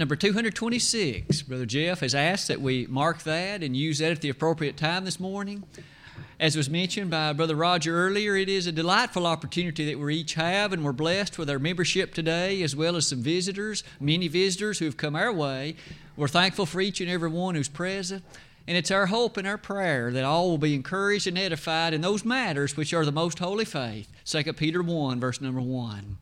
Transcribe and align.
Number 0.00 0.16
226, 0.16 1.42
Brother 1.42 1.66
Jeff 1.66 2.00
has 2.00 2.14
asked 2.14 2.48
that 2.48 2.62
we 2.62 2.86
mark 2.86 3.22
that 3.24 3.62
and 3.62 3.76
use 3.76 3.98
that 3.98 4.12
at 4.12 4.22
the 4.22 4.30
appropriate 4.30 4.78
time 4.78 5.04
this 5.04 5.20
morning. 5.20 5.62
As 6.38 6.56
was 6.56 6.70
mentioned 6.70 7.10
by 7.10 7.34
Brother 7.34 7.54
Roger 7.54 7.94
earlier, 7.94 8.34
it 8.34 8.48
is 8.48 8.66
a 8.66 8.72
delightful 8.72 9.26
opportunity 9.26 9.84
that 9.84 9.98
we 9.98 10.14
each 10.14 10.32
have, 10.36 10.72
and 10.72 10.86
we're 10.86 10.92
blessed 10.92 11.36
with 11.36 11.50
our 11.50 11.58
membership 11.58 12.14
today, 12.14 12.62
as 12.62 12.74
well 12.74 12.96
as 12.96 13.08
some 13.08 13.22
visitors, 13.22 13.84
many 14.00 14.26
visitors 14.26 14.78
who 14.78 14.86
have 14.86 14.96
come 14.96 15.14
our 15.14 15.30
way. 15.30 15.76
We're 16.16 16.28
thankful 16.28 16.64
for 16.64 16.80
each 16.80 17.02
and 17.02 17.10
every 17.10 17.28
one 17.28 17.54
who's 17.54 17.68
present. 17.68 18.24
And 18.66 18.78
it's 18.78 18.90
our 18.90 19.04
hope 19.04 19.36
and 19.36 19.46
our 19.46 19.58
prayer 19.58 20.10
that 20.12 20.24
all 20.24 20.48
will 20.48 20.56
be 20.56 20.74
encouraged 20.74 21.26
and 21.26 21.36
edified 21.36 21.92
in 21.92 22.00
those 22.00 22.24
matters 22.24 22.74
which 22.74 22.94
are 22.94 23.04
the 23.04 23.12
most 23.12 23.38
holy 23.38 23.66
faith. 23.66 24.08
2 24.24 24.54
Peter 24.54 24.82
1, 24.82 25.20
verse 25.20 25.42
number 25.42 25.60
1. 25.60 26.16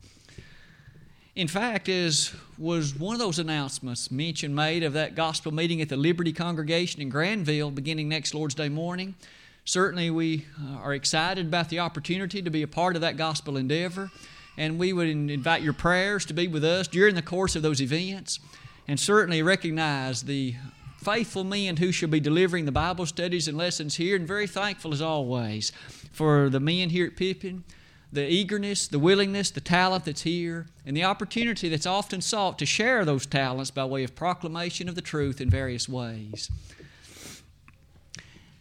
In 1.39 1.47
fact, 1.47 1.87
as 1.87 2.35
was 2.57 2.93
one 2.93 3.15
of 3.15 3.19
those 3.19 3.39
announcements 3.39 4.11
mentioned 4.11 4.53
made 4.53 4.83
of 4.83 4.91
that 4.91 5.15
gospel 5.15 5.53
meeting 5.53 5.79
at 5.79 5.87
the 5.87 5.95
Liberty 5.95 6.33
Congregation 6.33 7.01
in 7.01 7.07
Granville 7.07 7.71
beginning 7.71 8.09
next 8.09 8.33
Lord's 8.33 8.55
Day 8.55 8.67
morning, 8.67 9.15
certainly 9.63 10.09
we 10.09 10.47
uh, 10.61 10.79
are 10.79 10.93
excited 10.93 11.45
about 11.45 11.69
the 11.69 11.79
opportunity 11.79 12.41
to 12.41 12.49
be 12.49 12.61
a 12.61 12.67
part 12.67 12.95
of 12.95 13.01
that 13.03 13.15
gospel 13.15 13.55
endeavor. 13.55 14.11
And 14.57 14.77
we 14.77 14.91
would 14.91 15.07
invite 15.07 15.61
your 15.61 15.71
prayers 15.71 16.25
to 16.25 16.33
be 16.33 16.49
with 16.49 16.65
us 16.65 16.89
during 16.89 17.15
the 17.15 17.21
course 17.21 17.55
of 17.55 17.61
those 17.61 17.81
events. 17.81 18.41
And 18.85 18.99
certainly 18.99 19.41
recognize 19.41 20.23
the 20.23 20.55
faithful 20.97 21.45
men 21.45 21.77
who 21.77 21.93
shall 21.93 22.09
be 22.09 22.19
delivering 22.19 22.65
the 22.65 22.73
Bible 22.73 23.05
studies 23.05 23.47
and 23.47 23.57
lessons 23.57 23.95
here. 23.95 24.17
And 24.17 24.27
very 24.27 24.45
thankful 24.45 24.91
as 24.91 25.01
always 25.01 25.71
for 26.11 26.49
the 26.49 26.59
men 26.59 26.89
here 26.89 27.05
at 27.05 27.15
Pippin 27.15 27.63
the 28.11 28.27
eagerness, 28.27 28.87
the 28.87 28.99
willingness, 28.99 29.51
the 29.51 29.61
talent 29.61 30.05
that's 30.05 30.23
here, 30.23 30.65
and 30.85 30.97
the 30.97 31.03
opportunity 31.03 31.69
that's 31.69 31.85
often 31.85 32.21
sought 32.21 32.57
to 32.57 32.65
share 32.65 33.05
those 33.05 33.25
talents 33.25 33.69
by 33.69 33.85
way 33.85 34.03
of 34.03 34.15
proclamation 34.15 34.89
of 34.89 34.95
the 34.95 35.01
truth 35.01 35.39
in 35.39 35.49
various 35.49 35.87
ways. 35.87 36.49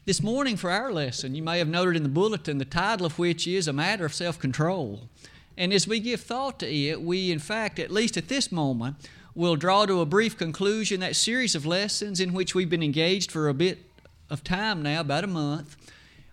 This 0.05 0.23
morning, 0.23 0.57
for 0.57 0.71
our 0.71 0.93
lesson, 0.93 1.35
you 1.35 1.43
may 1.43 1.59
have 1.59 1.69
noted 1.69 1.97
in 1.97 2.03
the 2.03 2.09
bulletin, 2.09 2.59
the 2.59 2.65
title 2.65 3.07
of 3.07 3.19
which 3.19 3.47
is 3.47 3.69
A 3.69 3.73
Matter 3.73 4.05
of 4.05 4.15
Self 4.15 4.39
Control. 4.39 5.09
And 5.57 5.73
as 5.73 5.89
we 5.89 5.99
give 6.01 6.21
thought 6.21 6.61
to 6.61 6.67
it, 6.67 7.03
we, 7.03 7.31
in 7.31 7.39
fact, 7.39 7.79
at 7.79 7.91
least 7.91 8.17
at 8.17 8.29
this 8.29 8.53
moment, 8.53 8.97
will 9.35 9.57
draw 9.57 9.87
to 9.87 10.01
a 10.01 10.07
brief 10.07 10.37
conclusion 10.37 11.01
that 11.01 11.17
series 11.17 11.55
of 11.55 11.67
lessons 11.67 12.21
in 12.21 12.33
which 12.33 12.55
we've 12.55 12.71
been 12.71 12.83
engaged 12.83 13.31
for 13.31 13.49
a 13.49 13.55
bit 13.55 13.85
of 14.31 14.45
time 14.45 14.83
now, 14.83 15.01
about 15.01 15.25
a 15.25 15.29
month 15.29 15.77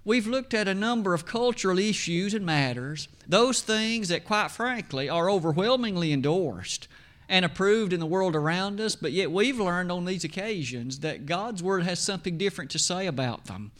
we've 0.05 0.27
looked 0.27 0.53
at 0.53 0.67
a 0.67 0.73
number 0.73 1.13
of 1.13 1.25
cultural 1.25 1.79
issues 1.79 2.33
and 2.33 2.45
matters, 2.45 3.09
those 3.27 3.61
things 3.61 4.07
that, 4.07 4.23
quite 4.23 4.51
frankly, 4.51 5.09
are 5.09 5.29
overwhelmingly 5.29 6.13
endorsed 6.13 6.87
and 7.27 7.43
approved 7.43 7.91
in 7.91 7.99
the 7.99 8.05
world 8.05 8.35
around 8.35 8.79
us, 8.79 8.95
but 8.95 9.11
yet 9.11 9.31
we've 9.31 9.59
learned 9.59 9.91
on 9.91 10.05
these 10.05 10.23
occasions 10.23 10.99
that 10.99 11.25
God's 11.25 11.63
Word 11.63 11.83
has 11.83 11.99
something 11.99 12.37
different 12.37 12.69
to 12.71 12.79
say 12.79 13.07
about 13.07 13.45
them. 13.45 13.71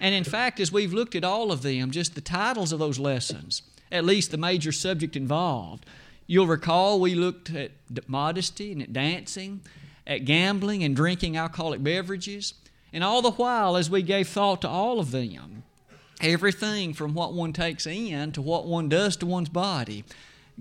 And 0.00 0.14
in 0.14 0.24
fact, 0.24 0.60
as 0.60 0.72
we've 0.72 0.94
looked 0.94 1.14
at 1.14 1.24
all 1.24 1.52
of 1.52 1.60
them, 1.60 1.90
just 1.90 2.14
the 2.14 2.22
titles 2.22 2.72
of 2.72 2.78
those 2.78 2.98
lessons, 2.98 3.62
at 3.92 4.06
least 4.06 4.30
the 4.30 4.38
major 4.38 4.72
subject 4.72 5.14
involved, 5.14 5.84
you'll 6.26 6.46
recall 6.46 6.98
we 6.98 7.14
looked 7.14 7.50
at 7.50 7.72
modesty 8.06 8.72
and 8.72 8.80
at 8.80 8.94
dancing, 8.94 9.60
at 10.06 10.24
gambling 10.24 10.82
and 10.82 10.96
drinking 10.96 11.36
alcoholic 11.36 11.82
beverages. 11.82 12.54
And 12.92 13.04
all 13.04 13.22
the 13.22 13.30
while, 13.32 13.76
as 13.76 13.88
we 13.90 14.02
gave 14.02 14.28
thought 14.28 14.62
to 14.62 14.68
all 14.68 14.98
of 14.98 15.10
them, 15.10 15.62
everything 16.20 16.92
from 16.92 17.14
what 17.14 17.32
one 17.32 17.52
takes 17.52 17.86
in 17.86 18.32
to 18.32 18.42
what 18.42 18.66
one 18.66 18.88
does 18.88 19.16
to 19.16 19.26
one's 19.26 19.48
body, 19.48 20.04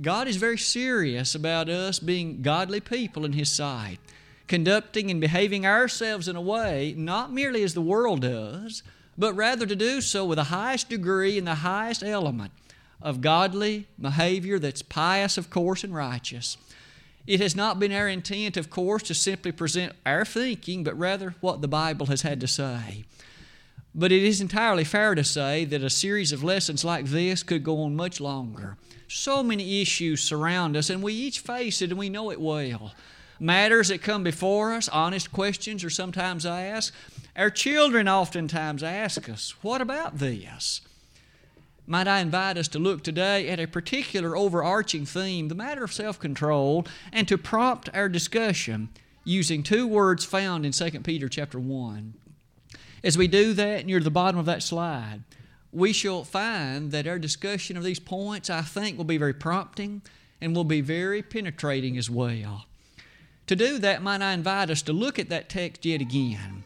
God 0.02 0.28
is 0.28 0.38
very 0.38 0.58
serious 0.58 1.36
about 1.36 1.70
us 1.70 2.00
being 2.00 2.42
godly 2.42 2.80
people 2.80 3.26
in 3.26 3.34
His 3.34 3.52
sight, 3.52 4.00
conducting 4.48 5.12
and 5.12 5.20
behaving 5.20 5.66
ourselves 5.66 6.28
in 6.28 6.36
a 6.36 6.42
way 6.42 6.94
not 6.98 7.34
merely 7.34 7.64
as 7.64 7.74
the 7.74 7.82
world 7.82 8.22
does, 8.22 8.84
but 9.18 9.34
rather 9.34 9.66
to 9.66 9.76
do 9.76 10.00
so 10.00 10.26
with 10.26 10.38
the 10.38 10.46
highest 10.46 10.90
degree 10.90 11.38
and 11.38 11.45
the 11.45 11.56
highest 11.56 12.04
element 12.04 12.54
of 13.02 13.22
godly 13.22 13.88
behavior 14.00 14.60
that's 14.60 14.82
pious, 14.82 15.38
of 15.38 15.50
course, 15.50 15.84
and 15.84 15.94
righteous. 15.94 16.58
It 17.30 17.42
has 17.42 17.56
not 17.56 17.80
been 17.80 17.92
our 17.92 18.08
intent, 18.08 18.58
of 18.58 18.72
course, 18.72 19.04
to 19.04 19.14
simply 19.14 19.52
present 19.52 19.94
our 20.04 20.26
thinking, 20.26 20.84
but 20.84 20.98
rather 20.98 21.36
what 21.42 21.62
the 21.62 21.67
Bible 21.67 22.08
has 22.08 22.23
had 22.23 22.42
to 22.42 22.48
say. 22.48 23.04
But 23.94 24.12
it 24.12 24.23
is 24.23 24.42
entirely 24.42 24.84
fair 24.84 25.14
to 25.14 25.23
say 25.23 25.64
that 25.66 25.84
a 25.84 25.92
series 25.92 26.32
of 26.32 26.44
lessons 26.44 26.84
like 26.84 27.06
this 27.06 27.44
could 27.44 27.64
go 27.64 27.84
on 27.84 27.95
much 27.95 28.20
longer. 28.20 28.78
So 29.08 29.44
many 29.44 29.80
issues 29.80 30.23
surround 30.23 30.76
us, 30.76 30.89
and 30.89 31.04
we 31.04 31.14
each 31.14 31.38
face 31.38 31.84
it, 31.84 31.92
and 31.92 32.00
we 32.00 32.10
know 32.10 32.32
it 32.32 32.42
well. 32.42 32.95
Matters 33.39 33.89
that 33.89 34.02
come 34.02 34.23
before 34.23 34.73
us, 34.73 34.89
honest 34.89 35.32
questions 35.32 35.84
are 35.84 35.92
sometimes 35.92 36.48
asked. 36.48 36.94
Our 37.36 37.52
children 37.52 38.10
oftentimes 38.10 38.82
ask 38.82 39.30
us, 39.30 39.54
What 39.62 39.82
about 39.82 40.18
this? 40.18 40.82
Might 41.89 42.08
I 42.08 42.20
invite 42.20 42.55
us 42.55 42.67
to 42.70 42.80
look 42.80 43.04
today 43.04 43.50
at 43.50 43.60
a 43.60 43.67
particular 43.67 44.38
overarching 44.38 45.08
theme, 45.08 45.48
the 45.48 45.55
matter 45.55 45.83
of 45.83 45.92
self 45.92 46.20
control, 46.20 46.86
and 47.11 47.27
to 47.27 47.38
prompt 47.38 47.89
our 47.95 48.08
discussion 48.08 48.89
using 49.23 49.64
two 49.64 49.88
words 49.88 50.23
found 50.23 50.67
in 50.67 50.72
2 50.72 51.00
Peter 51.00 51.27
chapter 51.27 51.60
1. 51.60 52.14
As 53.04 53.17
we 53.17 53.27
do 53.27 53.54
that 53.54 53.88
near 53.88 54.00
the 54.00 54.11
bottom 54.11 54.39
of 54.39 54.45
that 54.45 54.61
slide, 54.61 55.23
we 55.72 55.92
shall 55.92 56.23
find 56.23 56.92
that 56.92 57.08
our 57.08 57.17
discussion 57.17 57.76
of 57.76 57.83
these 57.83 58.00
points, 58.00 58.50
I 58.50 58.61
think, 58.61 58.98
will 58.98 59.04
be 59.04 59.17
very 59.17 59.33
prompting 59.33 60.04
and 60.39 60.56
will 60.56 60.64
be 60.64 60.82
very 60.82 61.23
penetrating 61.23 61.98
as 61.98 62.10
well. 62.10 62.66
To 63.48 63.56
do 63.56 63.80
that, 63.80 64.04
might 64.04 64.21
I 64.21 64.33
invite 64.33 64.70
us 64.70 64.83
to 64.83 64.94
look 64.94 65.17
at 65.17 65.30
that 65.30 65.50
text 65.50 65.86
yet 65.86 66.02
again. 66.02 66.64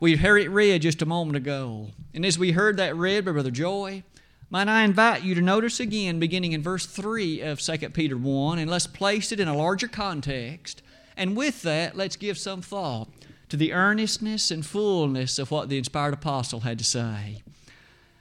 We 0.00 0.16
heard 0.16 0.42
it 0.42 0.50
read 0.50 0.82
just 0.82 1.00
a 1.00 1.06
moment 1.06 1.36
ago. 1.36 1.88
And 2.12 2.24
as 2.24 2.38
we 2.38 2.52
heard 2.52 2.76
that 2.76 2.94
read 2.94 3.24
by 3.24 3.32
Brother 3.32 3.50
Joy, 3.50 4.02
might 4.50 4.68
I 4.68 4.82
invite 4.84 5.24
you 5.24 5.34
to 5.34 5.40
notice 5.40 5.80
again, 5.80 6.20
beginning 6.20 6.52
in 6.52 6.62
verse 6.62 6.84
3 6.84 7.40
of 7.40 7.58
2 7.58 7.90
Peter 7.90 8.16
1, 8.16 8.58
and 8.58 8.70
let's 8.70 8.86
place 8.86 9.32
it 9.32 9.40
in 9.40 9.48
a 9.48 9.56
larger 9.56 9.88
context. 9.88 10.82
And 11.16 11.34
with 11.34 11.62
that, 11.62 11.96
let's 11.96 12.16
give 12.16 12.36
some 12.36 12.60
thought 12.60 13.08
to 13.48 13.56
the 13.56 13.72
earnestness 13.72 14.50
and 14.50 14.64
fullness 14.64 15.38
of 15.38 15.50
what 15.50 15.70
the 15.70 15.78
inspired 15.78 16.14
apostle 16.14 16.60
had 16.60 16.78
to 16.78 16.84
say. 16.84 17.42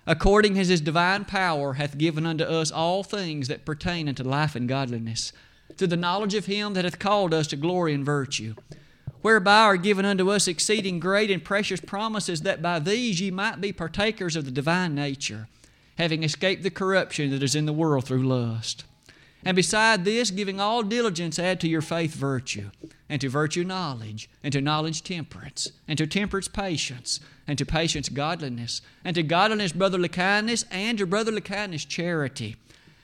According 0.05 0.57
as 0.57 0.69
his 0.69 0.79
divine 0.79 1.25
power 1.25 1.73
hath 1.73 1.97
given 1.97 2.25
unto 2.25 2.45
us 2.45 2.71
all 2.71 3.03
things 3.03 3.49
that 3.49 3.65
pertain 3.65 4.07
unto 4.07 4.23
life 4.23 4.55
and 4.55 4.69
godliness, 4.69 5.33
through 5.75 5.87
the 5.87 5.97
knowledge 5.97 6.33
of 6.33 6.45
him 6.45 6.73
that 6.75 6.85
hath 6.85 6.97
called 6.97 7.33
us 7.33 7.45
to 7.47 7.57
glory 7.57 7.93
and 7.93 8.05
virtue 8.05 8.55
whereby 9.21 9.61
are 9.61 9.77
given 9.77 10.05
unto 10.05 10.29
us 10.29 10.47
exceeding 10.47 10.99
great 10.99 11.31
and 11.31 11.43
precious 11.43 11.81
promises, 11.81 12.41
that 12.41 12.61
by 12.61 12.79
these 12.79 13.19
ye 13.19 13.31
might 13.31 13.61
be 13.61 13.71
partakers 13.71 14.35
of 14.35 14.45
the 14.45 14.51
divine 14.51 14.95
nature, 14.95 15.47
having 15.97 16.23
escaped 16.23 16.63
the 16.63 16.69
corruption 16.69 17.31
that 17.31 17.43
is 17.43 17.55
in 17.55 17.65
the 17.65 17.73
world 17.73 18.05
through 18.05 18.27
lust. 18.27 18.83
And 19.43 19.55
beside 19.55 20.03
this, 20.03 20.31
giving 20.31 20.59
all 20.59 20.83
diligence, 20.83 21.39
add 21.39 21.59
to 21.61 21.69
your 21.69 21.81
faith 21.81 22.13
virtue, 22.13 22.71
and 23.07 23.21
to 23.21 23.29
virtue 23.29 23.63
knowledge, 23.63 24.29
and 24.43 24.51
to 24.51 24.61
knowledge 24.61 25.03
temperance, 25.03 25.71
and 25.87 25.97
to 25.97 26.07
temperance 26.07 26.47
patience, 26.47 27.19
and 27.47 27.57
to 27.57 27.65
patience 27.65 28.09
godliness, 28.09 28.81
and 29.05 29.15
to 29.15 29.23
godliness 29.23 29.71
brotherly 29.71 30.09
kindness, 30.09 30.65
and 30.69 30.97
to 30.97 31.05
brotherly 31.05 31.41
kindness 31.41 31.85
charity. 31.85 32.57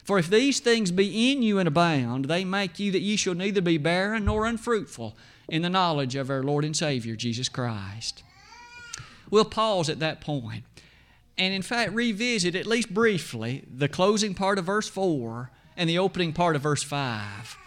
For 0.03 0.19
if 0.19 0.30
these 0.30 0.59
things 0.59 0.91
be 0.91 1.31
in 1.31 1.44
you 1.44 1.59
and 1.59 1.68
abound, 1.68 2.25
they 2.25 2.44
make 2.44 2.78
you 2.78 2.91
that 2.91 3.00
ye 3.00 3.16
shall 3.16 3.35
neither 3.35 3.62
be 3.62 3.78
barren 3.78 4.25
nor 4.25 4.45
unfruitful 4.45 5.16
in 5.48 5.62
the 5.62 5.70
knowledge 5.70 6.16
of 6.16 6.30
our 6.30 6.44
Lord 6.44 6.66
and 6.66 6.76
Savior, 6.76 7.16
Jesus 7.16 7.50
Christ. 7.50 8.24
We'll 9.30 9.46
pause 9.46 9.90
at 9.90 10.00
that 10.00 10.22
point 10.22 10.64
and, 11.38 11.54
in 11.54 11.62
fact, 11.62 11.94
revisit, 11.94 12.56
at 12.56 12.68
least 12.68 12.94
briefly, 12.94 13.64
the 13.76 13.88
closing 13.88 14.34
part 14.34 14.59
of 14.59 14.66
verse 14.66 14.88
4 14.88 15.50
and 15.76 15.90
the 15.90 15.98
opening 15.98 16.34
part 16.34 16.56
of 16.56 16.62
verse 16.62 16.84
5. 16.84 17.58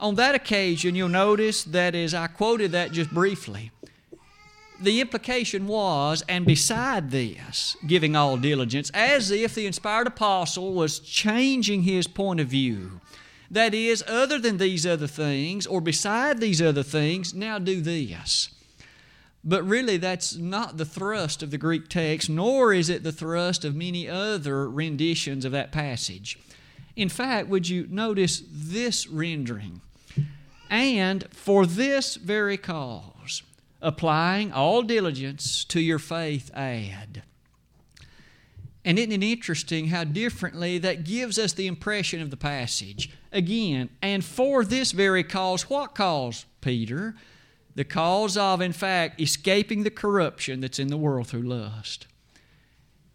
On 0.00 0.16
that 0.16 0.34
occasion, 0.34 0.94
you'll 0.94 1.08
notice 1.08 1.64
that 1.64 1.94
as 1.94 2.12
I 2.12 2.26
quoted 2.26 2.72
that 2.72 2.92
just 2.92 3.12
briefly, 3.14 3.70
the 4.80 5.00
implication 5.00 5.66
was, 5.66 6.22
and 6.28 6.44
beside 6.44 7.10
this, 7.10 7.76
giving 7.86 8.14
all 8.14 8.36
diligence, 8.36 8.90
as 8.90 9.30
if 9.30 9.54
the 9.54 9.66
inspired 9.66 10.06
apostle 10.06 10.74
was 10.74 10.98
changing 10.98 11.82
his 11.82 12.06
point 12.06 12.40
of 12.40 12.48
view 12.48 13.00
that 13.50 13.74
is, 13.74 14.04
other 14.06 14.38
than 14.38 14.58
these 14.58 14.86
other 14.86 15.06
things, 15.06 15.66
or 15.66 15.80
beside 15.80 16.40
these 16.40 16.60
other 16.60 16.82
things, 16.82 17.34
now 17.34 17.58
do 17.58 17.80
this. 17.80 18.50
But 19.44 19.62
really, 19.62 19.96
that's 19.96 20.34
not 20.36 20.76
the 20.76 20.84
thrust 20.84 21.42
of 21.42 21.52
the 21.52 21.58
Greek 21.58 21.88
text, 21.88 22.28
nor 22.28 22.72
is 22.72 22.88
it 22.88 23.04
the 23.04 23.12
thrust 23.12 23.64
of 23.64 23.76
many 23.76 24.08
other 24.08 24.68
renditions 24.68 25.44
of 25.44 25.52
that 25.52 25.70
passage. 25.70 26.38
In 26.96 27.08
fact, 27.08 27.48
would 27.48 27.68
you 27.68 27.86
notice 27.88 28.42
this 28.50 29.06
rendering? 29.06 29.82
And 30.68 31.28
for 31.30 31.64
this 31.64 32.16
very 32.16 32.56
cause, 32.56 33.42
applying 33.80 34.52
all 34.52 34.82
diligence 34.82 35.64
to 35.66 35.80
your 35.80 36.00
faith, 36.00 36.50
add. 36.52 37.22
And 38.86 39.00
isn't 39.00 39.10
it 39.10 39.24
interesting 39.24 39.88
how 39.88 40.04
differently 40.04 40.78
that 40.78 41.02
gives 41.02 41.40
us 41.40 41.52
the 41.52 41.66
impression 41.66 42.22
of 42.22 42.30
the 42.30 42.36
passage? 42.36 43.10
Again, 43.32 43.90
and 44.00 44.24
for 44.24 44.64
this 44.64 44.92
very 44.92 45.24
cause, 45.24 45.68
what 45.68 45.96
cause, 45.96 46.46
Peter? 46.60 47.16
The 47.74 47.82
cause 47.82 48.36
of, 48.36 48.60
in 48.60 48.72
fact, 48.72 49.20
escaping 49.20 49.82
the 49.82 49.90
corruption 49.90 50.60
that's 50.60 50.78
in 50.78 50.86
the 50.86 50.96
world 50.96 51.26
through 51.26 51.42
lust. 51.42 52.06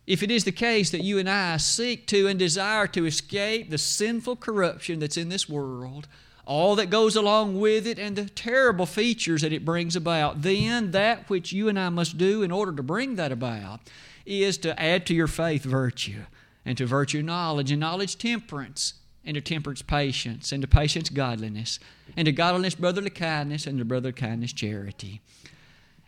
If 0.05 0.21
it 0.21 0.29
is 0.29 0.43
the 0.43 0.51
case 0.51 0.89
that 0.89 1.05
you 1.05 1.17
and 1.17 1.29
I 1.29 1.55
seek 1.55 2.05
to 2.07 2.27
and 2.27 2.37
desire 2.37 2.85
to 2.87 3.05
escape 3.05 3.69
the 3.69 3.77
sinful 3.77 4.35
corruption 4.35 4.99
that's 4.99 5.15
in 5.15 5.29
this 5.29 5.47
world, 5.47 6.05
all 6.45 6.75
that 6.75 6.89
goes 6.89 7.15
along 7.15 7.61
with 7.61 7.87
it, 7.87 7.97
and 7.97 8.17
the 8.17 8.25
terrible 8.25 8.85
features 8.85 9.41
that 9.41 9.53
it 9.53 9.63
brings 9.63 9.95
about, 9.95 10.41
then 10.41 10.91
that 10.91 11.29
which 11.29 11.53
you 11.53 11.69
and 11.69 11.79
I 11.79 11.87
must 11.87 12.17
do 12.17 12.43
in 12.43 12.51
order 12.51 12.73
to 12.73 12.83
bring 12.83 13.15
that 13.15 13.31
about 13.31 13.79
is 14.25 14.57
to 14.59 14.79
add 14.81 15.05
to 15.07 15.13
your 15.13 15.27
faith 15.27 15.63
virtue, 15.63 16.23
and 16.65 16.77
to 16.77 16.85
virtue 16.85 17.21
knowledge, 17.21 17.71
and 17.71 17.79
knowledge 17.79 18.17
temperance, 18.17 18.93
and 19.25 19.35
to 19.35 19.41
temperance 19.41 19.81
patience, 19.81 20.51
and 20.51 20.61
to 20.61 20.67
patience 20.67 21.09
godliness, 21.09 21.79
and 22.15 22.25
to 22.25 22.31
godliness 22.31 22.75
brotherly 22.75 23.09
kindness, 23.09 23.67
and 23.67 23.79
to 23.79 23.85
brotherly 23.85 24.13
kindness 24.13 24.53
charity. 24.53 25.21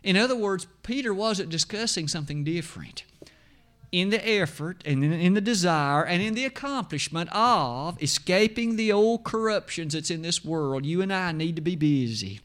In 0.02 0.16
other 0.16 0.36
words, 0.36 0.66
Peter 0.82 1.14
wasn't 1.14 1.48
discussing 1.48 2.08
something 2.08 2.44
different. 2.44 3.04
In 3.90 4.10
the 4.10 4.28
effort 4.28 4.82
and 4.84 5.04
in 5.04 5.34
the 5.34 5.40
desire 5.40 6.04
and 6.04 6.20
in 6.20 6.34
the 6.34 6.44
accomplishment 6.44 7.30
of 7.32 8.02
escaping 8.02 8.74
the 8.74 8.90
old 8.90 9.22
corruptions 9.22 9.94
that's 9.94 10.10
in 10.10 10.22
this 10.22 10.44
world, 10.44 10.84
you 10.84 11.00
and 11.00 11.12
I 11.12 11.30
need 11.30 11.54
to 11.56 11.62
be 11.62 11.76
busy. 11.76 12.40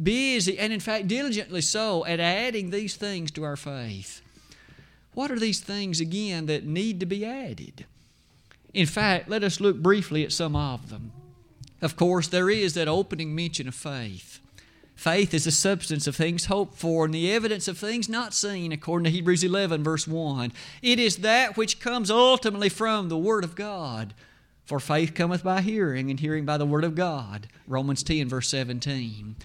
Busy, 0.00 0.58
and 0.58 0.72
in 0.72 0.80
fact, 0.80 1.08
diligently 1.08 1.62
so, 1.62 2.04
at 2.04 2.20
adding 2.20 2.70
these 2.70 2.96
things 2.96 3.30
to 3.30 3.44
our 3.44 3.56
faith. 3.56 4.20
What 5.14 5.30
are 5.30 5.38
these 5.38 5.60
things 5.60 6.00
again 6.00 6.46
that 6.46 6.66
need 6.66 7.00
to 7.00 7.06
be 7.06 7.24
added? 7.24 7.86
In 8.72 8.86
fact, 8.86 9.28
let 9.28 9.44
us 9.44 9.60
look 9.60 9.76
briefly 9.76 10.24
at 10.24 10.32
some 10.32 10.56
of 10.56 10.90
them. 10.90 11.12
Of 11.80 11.96
course, 11.96 12.28
there 12.28 12.50
is 12.50 12.74
that 12.74 12.88
opening 12.88 13.34
mention 13.34 13.68
of 13.68 13.74
faith. 13.74 14.40
Faith 14.94 15.34
is 15.34 15.44
the 15.44 15.50
substance 15.50 16.06
of 16.06 16.16
things 16.16 16.46
hoped 16.46 16.76
for 16.76 17.04
and 17.04 17.14
the 17.14 17.30
evidence 17.32 17.68
of 17.68 17.76
things 17.76 18.08
not 18.08 18.32
seen, 18.32 18.72
according 18.72 19.04
to 19.04 19.10
Hebrews 19.10 19.44
11, 19.44 19.82
verse 19.82 20.06
1. 20.06 20.52
It 20.82 20.98
is 20.98 21.18
that 21.18 21.56
which 21.56 21.80
comes 21.80 22.10
ultimately 22.10 22.68
from 22.68 23.08
the 23.08 23.18
Word 23.18 23.44
of 23.44 23.56
God. 23.56 24.14
For 24.64 24.80
faith 24.80 25.14
cometh 25.14 25.44
by 25.44 25.60
hearing, 25.60 26.10
and 26.10 26.18
hearing 26.18 26.46
by 26.46 26.56
the 26.56 26.64
Word 26.64 26.84
of 26.84 26.94
God. 26.94 27.48
Romans 27.66 28.02
10, 28.02 28.28
verse 28.28 28.48
17. 28.48 29.36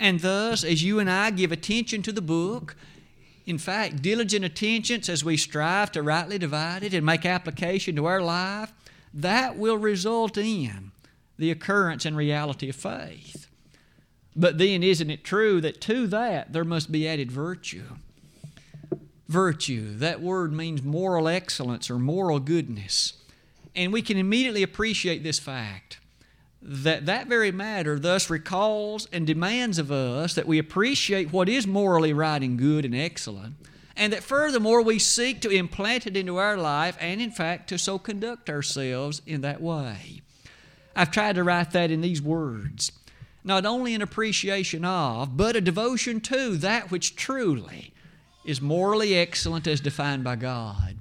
And 0.00 0.20
thus, 0.20 0.64
as 0.64 0.82
you 0.82 0.98
and 0.98 1.08
I 1.08 1.30
give 1.30 1.52
attention 1.52 2.02
to 2.02 2.12
the 2.12 2.22
book, 2.22 2.74
in 3.46 3.58
fact, 3.58 4.00
diligent 4.00 4.44
attention 4.44 5.02
as 5.08 5.24
we 5.24 5.36
strive 5.36 5.92
to 5.92 6.02
rightly 6.02 6.38
divide 6.38 6.82
it 6.82 6.94
and 6.94 7.04
make 7.04 7.26
application 7.26 7.94
to 7.96 8.06
our 8.06 8.20
life, 8.20 8.72
that 9.12 9.56
will 9.56 9.76
result 9.76 10.38
in 10.38 10.92
the 11.38 11.50
occurrence 11.50 12.04
and 12.04 12.16
reality 12.16 12.68
of 12.68 12.76
faith. 12.76 13.48
But 14.34 14.58
then, 14.58 14.82
isn't 14.82 15.10
it 15.10 15.24
true 15.24 15.60
that 15.60 15.80
to 15.82 16.06
that 16.08 16.52
there 16.52 16.64
must 16.64 16.90
be 16.90 17.06
added 17.06 17.30
virtue? 17.30 17.84
Virtue, 19.28 19.96
that 19.96 20.20
word 20.20 20.52
means 20.52 20.82
moral 20.82 21.28
excellence 21.28 21.90
or 21.90 21.98
moral 21.98 22.40
goodness. 22.40 23.14
And 23.76 23.92
we 23.92 24.02
can 24.02 24.16
immediately 24.16 24.62
appreciate 24.62 25.22
this 25.22 25.38
fact 25.38 25.98
that 26.66 27.04
that 27.04 27.26
very 27.26 27.52
matter 27.52 27.98
thus 27.98 28.30
recalls 28.30 29.06
and 29.12 29.26
demands 29.26 29.78
of 29.78 29.92
us 29.92 30.34
that 30.34 30.46
we 30.46 30.58
appreciate 30.58 31.30
what 31.30 31.48
is 31.48 31.66
morally 31.66 32.14
right 32.14 32.42
and 32.42 32.58
good 32.58 32.86
and 32.86 32.94
excellent, 32.94 33.54
and 33.96 34.12
that 34.12 34.22
furthermore 34.22 34.80
we 34.80 34.98
seek 34.98 35.42
to 35.42 35.50
implant 35.50 36.06
it 36.06 36.16
into 36.16 36.38
our 36.38 36.56
life 36.56 36.96
and, 37.00 37.20
in 37.20 37.30
fact, 37.30 37.68
to 37.68 37.78
so 37.78 37.98
conduct 37.98 38.48
ourselves 38.48 39.20
in 39.26 39.42
that 39.42 39.60
way. 39.60 40.22
I've 40.96 41.10
tried 41.10 41.34
to 41.34 41.44
write 41.44 41.72
that 41.72 41.90
in 41.90 42.00
these 42.00 42.22
words 42.22 42.92
not 43.44 43.66
only 43.66 43.94
an 43.94 44.00
appreciation 44.00 44.84
of, 44.84 45.36
but 45.36 45.54
a 45.54 45.60
devotion 45.60 46.18
to 46.18 46.56
that 46.56 46.90
which 46.90 47.14
truly 47.14 47.92
is 48.44 48.60
morally 48.60 49.14
excellent 49.14 49.66
as 49.66 49.80
defined 49.80 50.24
by 50.24 50.36
God. 50.36 50.96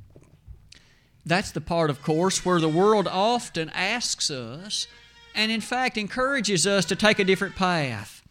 That's 1.25 1.51
the 1.51 1.61
part, 1.61 1.89
of 1.89 2.03
course, 2.03 2.45
where 2.45 2.59
the 2.59 2.67
world 2.67 3.07
often 3.07 3.69
asks 3.69 4.29
us 4.29 4.87
and 5.35 5.51
in 5.51 5.61
fact 5.61 5.97
encourages 5.97 6.65
us 6.67 6.85
to 6.85 6.95
take 6.95 7.19
a 7.19 7.23
different 7.23 7.55
path. 7.55 8.21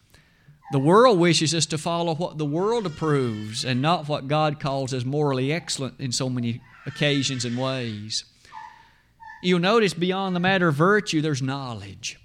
The 0.72 0.78
world 0.78 1.18
wishes 1.18 1.54
us 1.54 1.66
to 1.66 1.78
follow 1.78 2.14
what 2.14 2.38
the 2.38 2.46
world 2.46 2.86
approves 2.86 3.64
and 3.64 3.82
not 3.82 4.08
what 4.08 4.28
God 4.28 4.58
calls 4.58 4.94
as 4.94 5.04
morally 5.04 5.52
excellent 5.52 6.00
in 6.00 6.12
so 6.12 6.30
many 6.30 6.62
occasions 6.86 7.44
and 7.44 7.58
ways. 7.58 8.24
You'll 9.42 9.58
notice 9.58 9.92
beyond 9.92 10.34
the 10.34 10.40
matter 10.40 10.68
of 10.68 10.76
virtue, 10.76 11.20
there's 11.20 11.42
knowledge. 11.42 12.18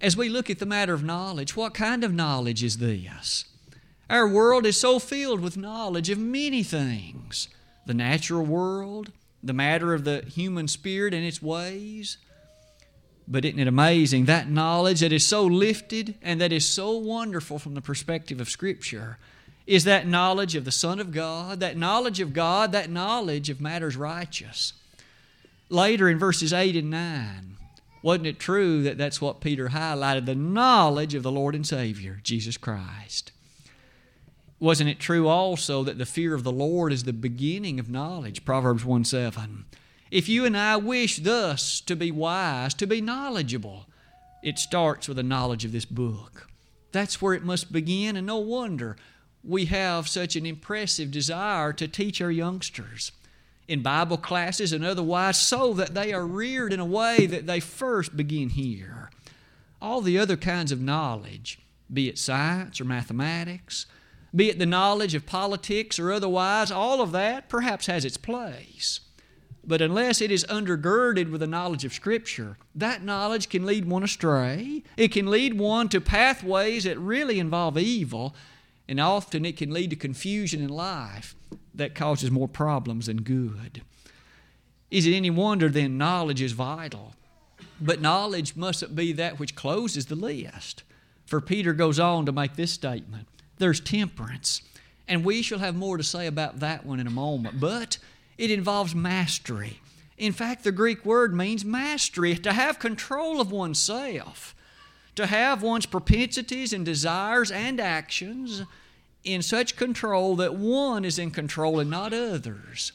As 0.00 0.16
we 0.16 0.28
look 0.28 0.50
at 0.50 0.58
the 0.58 0.66
matter 0.66 0.94
of 0.94 1.04
knowledge, 1.04 1.56
what 1.56 1.74
kind 1.74 2.02
of 2.02 2.12
knowledge 2.12 2.64
is 2.64 2.78
this? 2.78 3.44
Our 4.10 4.28
world 4.28 4.66
is 4.66 4.80
so 4.80 4.98
filled 4.98 5.40
with 5.40 5.56
knowledge 5.56 6.10
of 6.10 6.18
many 6.18 6.62
things 6.62 7.48
the 7.86 7.94
natural 7.94 8.44
world, 8.44 9.12
the 9.42 9.52
matter 9.52 9.92
of 9.92 10.04
the 10.04 10.24
human 10.26 10.66
spirit 10.66 11.12
and 11.12 11.24
its 11.24 11.42
ways, 11.42 12.16
but 13.26 13.44
isn't 13.44 13.58
it 13.58 13.68
amazing 13.68 14.26
that 14.26 14.50
knowledge 14.50 15.00
that 15.00 15.12
is 15.12 15.26
so 15.26 15.44
lifted 15.44 16.14
and 16.22 16.40
that 16.40 16.52
is 16.52 16.66
so 16.66 16.96
wonderful 16.96 17.58
from 17.58 17.74
the 17.74 17.80
perspective 17.80 18.40
of 18.40 18.50
Scripture 18.50 19.18
is 19.66 19.84
that 19.84 20.06
knowledge 20.06 20.54
of 20.54 20.64
the 20.64 20.72
Son 20.72 21.00
of 21.00 21.10
God, 21.10 21.60
that 21.60 21.76
knowledge 21.76 22.20
of 22.20 22.34
God, 22.34 22.72
that 22.72 22.90
knowledge 22.90 23.48
of 23.48 23.60
matters 23.60 23.96
righteous. 23.96 24.74
Later 25.70 26.08
in 26.08 26.18
verses 26.18 26.52
8 26.52 26.76
and 26.76 26.90
9, 26.90 27.56
wasn't 28.02 28.26
it 28.26 28.38
true 28.38 28.82
that 28.82 28.98
that's 28.98 29.22
what 29.22 29.40
Peter 29.40 29.70
highlighted? 29.70 30.26
The 30.26 30.34
knowledge 30.34 31.14
of 31.14 31.22
the 31.22 31.32
Lord 31.32 31.54
and 31.54 31.66
Savior, 31.66 32.20
Jesus 32.22 32.58
Christ. 32.58 33.32
Wasn't 34.60 34.90
it 34.90 35.00
true 35.00 35.26
also 35.26 35.82
that 35.84 35.96
the 35.96 36.06
fear 36.06 36.34
of 36.34 36.44
the 36.44 36.52
Lord 36.52 36.92
is 36.92 37.04
the 37.04 37.14
beginning 37.14 37.80
of 37.80 37.88
knowledge? 37.88 38.44
Proverbs 38.44 38.84
1 38.84 39.04
7. 39.04 39.64
If 40.10 40.28
you 40.28 40.44
and 40.44 40.56
I 40.56 40.76
wish 40.76 41.18
thus 41.18 41.80
to 41.82 41.96
be 41.96 42.10
wise, 42.10 42.74
to 42.74 42.86
be 42.86 43.00
knowledgeable, 43.00 43.86
it 44.42 44.58
starts 44.58 45.08
with 45.08 45.18
a 45.18 45.22
knowledge 45.22 45.64
of 45.64 45.72
this 45.72 45.84
book. 45.84 46.48
That's 46.92 47.20
where 47.20 47.34
it 47.34 47.44
must 47.44 47.72
begin, 47.72 48.16
and 48.16 48.26
no 48.26 48.38
wonder 48.38 48.96
we 49.42 49.66
have 49.66 50.08
such 50.08 50.36
an 50.36 50.46
impressive 50.46 51.10
desire 51.10 51.72
to 51.74 51.88
teach 51.88 52.20
our 52.20 52.30
youngsters 52.30 53.12
in 53.66 53.82
Bible 53.82 54.16
classes 54.16 54.72
and 54.72 54.84
otherwise 54.84 55.38
so 55.38 55.72
that 55.74 55.94
they 55.94 56.12
are 56.12 56.26
reared 56.26 56.72
in 56.72 56.80
a 56.80 56.84
way 56.84 57.26
that 57.26 57.46
they 57.46 57.60
first 57.60 58.16
begin 58.16 58.50
here. 58.50 59.10
All 59.80 60.00
the 60.00 60.18
other 60.18 60.36
kinds 60.36 60.72
of 60.72 60.80
knowledge, 60.80 61.58
be 61.92 62.08
it 62.08 62.18
science 62.18 62.80
or 62.80 62.84
mathematics, 62.84 63.86
be 64.34 64.48
it 64.50 64.58
the 64.58 64.66
knowledge 64.66 65.14
of 65.14 65.26
politics 65.26 65.98
or 65.98 66.12
otherwise, 66.12 66.70
all 66.70 67.00
of 67.00 67.12
that 67.12 67.48
perhaps 67.48 67.86
has 67.86 68.04
its 68.04 68.16
place. 68.16 69.00
But 69.66 69.80
unless 69.80 70.20
it 70.20 70.30
is 70.30 70.44
undergirded 70.44 71.30
with 71.30 71.40
the 71.40 71.46
knowledge 71.46 71.84
of 71.84 71.92
Scripture, 71.92 72.58
that 72.74 73.02
knowledge 73.02 73.48
can 73.48 73.64
lead 73.64 73.86
one 73.86 74.02
astray. 74.02 74.82
It 74.96 75.08
can 75.08 75.30
lead 75.30 75.58
one 75.58 75.88
to 75.88 76.00
pathways 76.00 76.84
that 76.84 76.98
really 76.98 77.38
involve 77.38 77.78
evil, 77.78 78.34
and 78.88 79.00
often 79.00 79.44
it 79.44 79.56
can 79.56 79.72
lead 79.72 79.90
to 79.90 79.96
confusion 79.96 80.60
in 80.60 80.68
life 80.68 81.34
that 81.74 81.94
causes 81.94 82.30
more 82.30 82.48
problems 82.48 83.06
than 83.06 83.22
good. 83.22 83.82
Is 84.90 85.06
it 85.06 85.14
any 85.14 85.30
wonder 85.30 85.68
then 85.68 85.98
knowledge 85.98 86.42
is 86.42 86.52
vital? 86.52 87.14
But 87.80 88.00
knowledge 88.00 88.54
mustn't 88.54 88.94
be 88.94 89.12
that 89.12 89.38
which 89.38 89.56
closes 89.56 90.06
the 90.06 90.14
list. 90.14 90.84
For 91.26 91.40
Peter 91.40 91.72
goes 91.72 91.98
on 91.98 92.26
to 92.26 92.32
make 92.32 92.54
this 92.54 92.72
statement 92.72 93.26
there's 93.58 93.80
temperance. 93.80 94.62
And 95.06 95.24
we 95.24 95.42
shall 95.42 95.58
have 95.58 95.76
more 95.76 95.96
to 95.96 96.02
say 96.02 96.26
about 96.26 96.60
that 96.60 96.84
one 96.86 96.98
in 97.00 97.06
a 97.06 97.10
moment. 97.10 97.60
But 97.60 97.98
it 98.38 98.50
involves 98.50 98.94
mastery. 98.94 99.80
In 100.16 100.32
fact, 100.32 100.64
the 100.64 100.72
Greek 100.72 101.04
word 101.04 101.34
means 101.34 101.64
mastery, 101.64 102.36
to 102.36 102.52
have 102.52 102.78
control 102.78 103.40
of 103.40 103.50
oneself, 103.50 104.54
to 105.16 105.26
have 105.26 105.62
one's 105.62 105.86
propensities 105.86 106.72
and 106.72 106.84
desires 106.84 107.50
and 107.50 107.80
actions 107.80 108.62
in 109.24 109.42
such 109.42 109.76
control 109.76 110.36
that 110.36 110.54
one 110.54 111.04
is 111.04 111.18
in 111.18 111.30
control 111.30 111.80
and 111.80 111.90
not 111.90 112.12
others. 112.12 112.92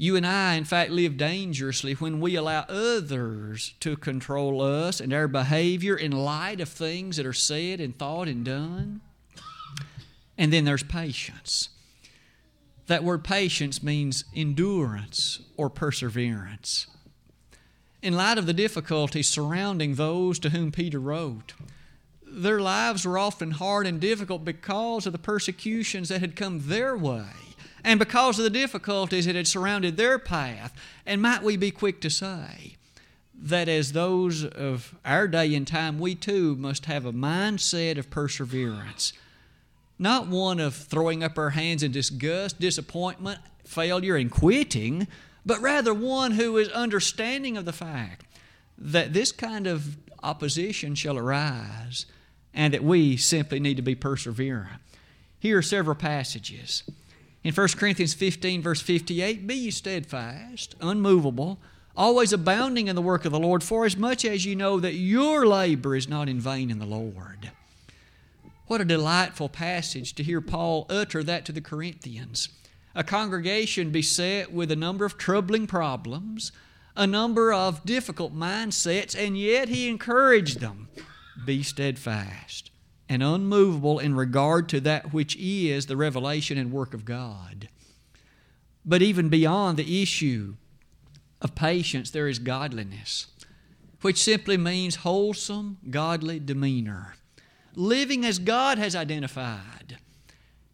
You 0.00 0.14
and 0.14 0.24
I, 0.24 0.54
in 0.54 0.64
fact, 0.64 0.92
live 0.92 1.16
dangerously 1.16 1.94
when 1.94 2.20
we 2.20 2.36
allow 2.36 2.60
others 2.68 3.74
to 3.80 3.96
control 3.96 4.62
us 4.62 5.00
and 5.00 5.12
our 5.12 5.26
behavior 5.26 5.96
in 5.96 6.12
light 6.12 6.60
of 6.60 6.68
things 6.68 7.16
that 7.16 7.26
are 7.26 7.32
said 7.32 7.80
and 7.80 7.98
thought 7.98 8.28
and 8.28 8.44
done. 8.44 9.00
And 10.38 10.52
then 10.52 10.64
there's 10.64 10.84
patience. 10.84 11.70
That 12.88 13.04
word 13.04 13.22
patience 13.22 13.82
means 13.82 14.24
endurance 14.34 15.40
or 15.56 15.70
perseverance. 15.70 16.86
In 18.02 18.14
light 18.14 18.38
of 18.38 18.46
the 18.46 18.52
difficulties 18.52 19.28
surrounding 19.28 19.94
those 19.94 20.38
to 20.40 20.50
whom 20.50 20.72
Peter 20.72 20.98
wrote, 20.98 21.52
their 22.26 22.60
lives 22.60 23.04
were 23.06 23.18
often 23.18 23.52
hard 23.52 23.86
and 23.86 24.00
difficult 24.00 24.44
because 24.44 25.06
of 25.06 25.12
the 25.12 25.18
persecutions 25.18 26.08
that 26.08 26.20
had 26.20 26.36
come 26.36 26.68
their 26.68 26.96
way. 26.96 27.26
and 27.84 27.98
because 27.98 28.38
of 28.38 28.44
the 28.44 28.50
difficulties 28.50 29.26
that 29.26 29.34
had 29.36 29.46
surrounded 29.46 29.96
their 29.96 30.18
path. 30.18 30.74
And 31.06 31.22
might 31.22 31.42
we 31.42 31.56
be 31.56 31.70
quick 31.70 32.00
to 32.02 32.10
say 32.10 32.76
that 33.34 33.68
as 33.68 33.92
those 33.92 34.44
of 34.44 34.94
our 35.04 35.28
day 35.28 35.54
and 35.54 35.66
time, 35.66 35.98
we 35.98 36.14
too 36.14 36.56
must 36.56 36.86
have 36.86 37.04
a 37.06 37.12
mindset 37.12 37.96
of 37.96 38.10
perseverance, 38.10 39.12
not 39.98 40.28
one 40.28 40.60
of 40.60 40.74
throwing 40.74 41.22
up 41.22 41.38
our 41.38 41.50
hands 41.50 41.82
in 41.82 41.92
disgust, 41.92 42.60
disappointment, 42.60 43.40
failure, 43.64 44.16
and 44.16 44.30
quitting, 44.30 45.08
but 45.44 45.60
rather 45.60 45.92
one 45.92 46.32
who 46.32 46.56
is 46.56 46.68
understanding 46.68 47.56
of 47.56 47.64
the 47.64 47.72
fact 47.72 48.24
that 48.76 49.12
this 49.12 49.32
kind 49.32 49.66
of 49.66 49.96
opposition 50.22 50.94
shall 50.94 51.18
arise 51.18 52.06
and 52.54 52.74
that 52.74 52.84
we 52.84 53.16
simply 53.16 53.60
need 53.60 53.76
to 53.76 53.82
be 53.82 53.94
perseverant. 53.94 54.80
Here 55.38 55.58
are 55.58 55.62
several 55.62 55.94
passages. 55.94 56.82
In 57.44 57.54
1 57.54 57.68
Corinthians 57.76 58.14
15, 58.14 58.62
verse 58.62 58.80
58, 58.80 59.46
Be 59.46 59.54
ye 59.54 59.70
steadfast, 59.70 60.74
unmovable, 60.80 61.58
always 61.96 62.32
abounding 62.32 62.88
in 62.88 62.96
the 62.96 63.02
work 63.02 63.24
of 63.24 63.32
the 63.32 63.38
Lord, 63.38 63.62
for 63.62 63.84
as 63.84 63.96
much 63.96 64.24
as 64.24 64.44
you 64.44 64.56
know 64.56 64.80
that 64.80 64.94
your 64.94 65.46
labor 65.46 65.94
is 65.94 66.08
not 66.08 66.28
in 66.28 66.40
vain 66.40 66.70
in 66.70 66.78
the 66.78 66.86
Lord. 66.86 67.52
What 68.68 68.82
a 68.82 68.84
delightful 68.84 69.48
passage 69.48 70.14
to 70.14 70.22
hear 70.22 70.42
Paul 70.42 70.84
utter 70.90 71.22
that 71.22 71.46
to 71.46 71.52
the 71.52 71.60
Corinthians. 71.62 72.50
A 72.94 73.02
congregation 73.02 73.90
beset 73.90 74.52
with 74.52 74.70
a 74.70 74.76
number 74.76 75.06
of 75.06 75.16
troubling 75.16 75.66
problems, 75.66 76.52
a 76.94 77.06
number 77.06 77.50
of 77.50 77.82
difficult 77.86 78.36
mindsets, 78.36 79.16
and 79.16 79.38
yet 79.38 79.70
he 79.70 79.88
encouraged 79.88 80.60
them 80.60 80.90
be 81.46 81.62
steadfast 81.62 82.70
and 83.08 83.22
unmovable 83.22 83.98
in 84.00 84.14
regard 84.14 84.68
to 84.68 84.80
that 84.80 85.14
which 85.14 85.34
is 85.36 85.86
the 85.86 85.96
revelation 85.96 86.58
and 86.58 86.70
work 86.70 86.92
of 86.92 87.06
God. 87.06 87.70
But 88.84 89.00
even 89.00 89.30
beyond 89.30 89.78
the 89.78 90.02
issue 90.02 90.56
of 91.40 91.54
patience, 91.54 92.10
there 92.10 92.28
is 92.28 92.38
godliness, 92.38 93.28
which 94.02 94.22
simply 94.22 94.58
means 94.58 94.96
wholesome, 94.96 95.78
godly 95.88 96.38
demeanor, 96.38 97.14
living 97.78 98.24
as 98.24 98.40
God 98.40 98.76
has 98.76 98.96
identified. 98.96 99.98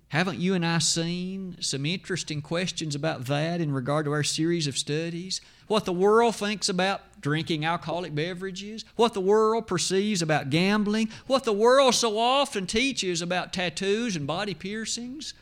Haven't 0.09 0.39
you 0.39 0.55
and 0.55 0.65
I 0.65 0.79
seen 0.79 1.59
some 1.61 1.85
interesting 1.85 2.41
questions 2.41 2.95
about 2.95 3.27
that 3.27 3.61
in 3.61 3.73
regard 3.73 4.07
to 4.07 4.13
our 4.13 4.23
series 4.23 4.67
of 4.67 4.79
studies? 4.79 5.43
What 5.67 5.85
the 5.85 5.93
world 5.93 6.35
thinks 6.35 6.71
about 6.71 7.21
drinking 7.21 7.67
alcoholic 7.67 8.15
beverages, 8.15 8.87
what 8.97 9.13
the 9.13 9.21
world 9.21 9.67
perceives 9.67 10.23
about 10.23 10.49
gambling, 10.49 11.11
what 11.27 11.45
the 11.45 11.53
world 11.53 11.95
so 11.95 12.19
often 12.19 12.67
teaches 12.67 13.21
about 13.21 13.53
tattoos 13.53 14.17
and 14.17 14.27
body 14.27 14.55
piercings. 14.55 15.35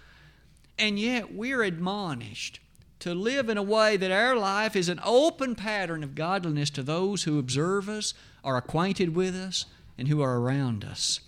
And 0.79 0.99
yet 0.99 1.33
we're 1.33 1.63
admonished 1.63 2.59
to 3.01 3.15
live 3.15 3.49
in 3.49 3.59
a 3.59 3.63
way 3.63 3.97
that 3.97 4.11
our 4.11 4.35
life 4.35 4.75
is 4.75 4.89
an 4.89 5.01
open 5.05 5.55
pattern 5.55 6.03
of 6.03 6.17
godliness 6.17 6.71
to 6.71 6.83
those 6.83 7.23
who 7.23 7.39
observe 7.39 7.89
us, 7.89 8.15
are 8.43 8.57
acquainted 8.57 9.15
with 9.15 9.37
us, 9.37 9.67
and 9.97 10.09
who 10.09 10.23
are 10.23 10.41
around 10.41 10.85
us 10.85 11.21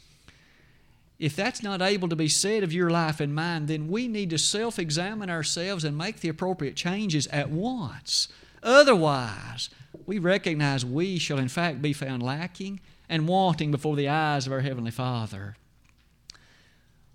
if 1.18 1.36
that's 1.36 1.62
not 1.62 1.80
able 1.80 2.08
to 2.08 2.16
be 2.16 2.28
said 2.28 2.62
of 2.62 2.72
your 2.72 2.90
life 2.90 3.20
and 3.20 3.34
mine, 3.34 3.66
then 3.66 3.88
we 3.88 4.08
need 4.08 4.30
to 4.30 4.38
self 4.38 4.78
examine 4.78 5.30
ourselves 5.30 5.84
and 5.84 5.96
make 5.96 6.20
the 6.20 6.28
appropriate 6.28 6.76
changes 6.76 7.26
at 7.28 7.50
once. 7.50 8.28
Otherwise, 8.62 9.70
we 10.06 10.18
recognize 10.18 10.84
we 10.84 11.18
shall 11.18 11.38
in 11.38 11.48
fact 11.48 11.82
be 11.82 11.92
found 11.92 12.22
lacking 12.22 12.80
and 13.08 13.28
wanting 13.28 13.70
before 13.70 13.96
the 13.96 14.08
eyes 14.08 14.46
of 14.46 14.52
our 14.52 14.60
Heavenly 14.60 14.90
Father. 14.90 15.56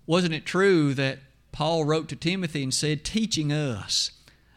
Wasn't 0.06 0.34
it 0.34 0.46
true 0.46 0.94
that 0.94 1.18
Paul 1.52 1.84
wrote 1.84 2.08
to 2.08 2.16
Timothy 2.16 2.62
and 2.62 2.72
said, 2.72 3.04
teaching 3.04 3.52
us 3.52 4.12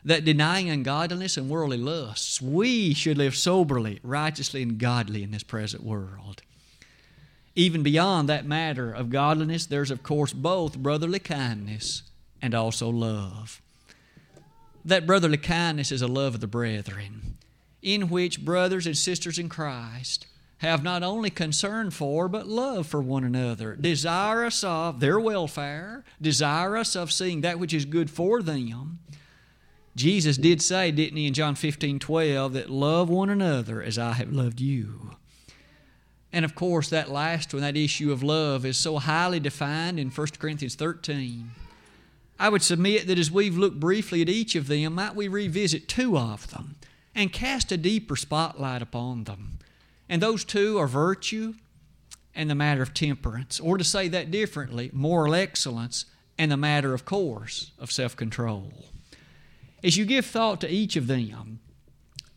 that 0.05 0.25
denying 0.25 0.69
ungodliness 0.69 1.37
and 1.37 1.49
worldly 1.49 1.77
lusts, 1.77 2.41
we 2.41 2.93
should 2.93 3.17
live 3.17 3.35
soberly, 3.35 3.99
righteously, 4.03 4.61
and 4.61 4.77
godly 4.77 5.23
in 5.23 5.31
this 5.31 5.43
present 5.43 5.83
world? 5.83 6.43
Even 7.55 7.83
beyond 7.83 8.27
that 8.29 8.45
matter 8.45 8.91
of 8.91 9.09
godliness, 9.09 9.65
there's, 9.65 9.91
of 9.91 10.01
course, 10.01 10.33
both 10.33 10.77
brotherly 10.77 11.19
kindness 11.19 12.03
and 12.41 12.55
also 12.55 12.89
love. 12.89 13.61
That 14.83 15.05
brotherly 15.05 15.37
kindness 15.37 15.91
is 15.91 16.01
a 16.01 16.07
love 16.07 16.35
of 16.35 16.41
the 16.41 16.47
brethren, 16.47 17.37
in 17.81 18.09
which 18.09 18.43
brothers 18.43 18.87
and 18.87 18.97
sisters 18.97 19.37
in 19.37 19.49
Christ 19.49 20.25
have 20.57 20.83
not 20.83 21.03
only 21.03 21.29
concern 21.29 21.91
for, 21.91 22.27
but 22.27 22.47
love 22.47 22.87
for 22.87 23.01
one 23.01 23.23
another, 23.23 23.75
desirous 23.75 24.63
of 24.63 24.99
their 24.99 25.19
welfare, 25.19 26.03
desirous 26.21 26.95
of 26.95 27.11
seeing 27.11 27.41
that 27.41 27.59
which 27.59 27.73
is 27.73 27.85
good 27.85 28.09
for 28.09 28.41
them. 28.41 28.99
Jesus 29.95 30.37
did 30.37 30.61
say, 30.61 30.89
didn't 30.89 31.17
he, 31.17 31.27
in 31.27 31.33
John 31.33 31.55
15 31.55 31.99
12, 31.99 32.53
that 32.53 32.69
love 32.69 33.09
one 33.09 33.29
another 33.29 33.83
as 33.83 33.99
I 33.99 34.13
have 34.13 34.31
loved 34.31 34.59
you. 34.59 35.12
And 36.33 36.43
of 36.43 36.55
course, 36.55 36.89
that 36.89 37.11
last 37.11 37.53
one, 37.53 37.61
that 37.61 37.77
issue 37.77 38.11
of 38.11 38.23
love, 38.23 38.65
is 38.65 38.75
so 38.75 38.97
highly 38.97 39.39
defined 39.39 39.99
in 39.99 40.09
1 40.09 40.27
Corinthians 40.39 40.73
13. 40.73 41.51
I 42.39 42.49
would 42.49 42.63
submit 42.63 43.05
that 43.05 43.19
as 43.19 43.29
we've 43.29 43.57
looked 43.57 43.79
briefly 43.79 44.23
at 44.23 44.29
each 44.29 44.55
of 44.55 44.67
them, 44.67 44.95
might 44.95 45.15
we 45.15 45.27
revisit 45.27 45.87
two 45.87 46.17
of 46.17 46.49
them 46.49 46.75
and 47.13 47.31
cast 47.31 47.71
a 47.71 47.77
deeper 47.77 48.15
spotlight 48.15 48.81
upon 48.81 49.25
them. 49.25 49.59
And 50.09 50.21
those 50.21 50.43
two 50.43 50.79
are 50.79 50.87
virtue 50.87 51.53
and 52.35 52.49
the 52.49 52.55
matter 52.55 52.81
of 52.81 52.95
temperance, 52.95 53.59
or 53.59 53.77
to 53.77 53.83
say 53.83 54.07
that 54.07 54.31
differently, 54.31 54.89
moral 54.91 55.35
excellence 55.35 56.05
and 56.39 56.51
the 56.51 56.57
matter, 56.57 56.95
of 56.95 57.05
course, 57.05 57.71
of 57.77 57.91
self 57.91 58.15
control. 58.15 58.73
As 59.83 59.97
you 59.97 60.05
give 60.05 60.25
thought 60.25 60.59
to 60.61 60.69
each 60.69 60.95
of 60.95 61.05
them, 61.05 61.59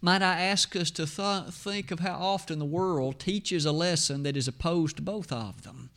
might 0.00 0.22
I 0.22 0.40
ask 0.40 0.76
us 0.76 0.90
to 0.92 1.06
th- 1.06 1.54
think 1.54 1.90
of 1.90 2.00
how 2.00 2.14
often 2.14 2.58
the 2.58 2.64
world 2.64 3.18
teaches 3.18 3.64
a 3.64 3.72
lesson 3.72 4.22
that 4.22 4.36
is 4.36 4.48
opposed 4.48 4.96
to 4.96 5.02
both 5.02 5.32
of 5.32 5.62
them? 5.62 5.90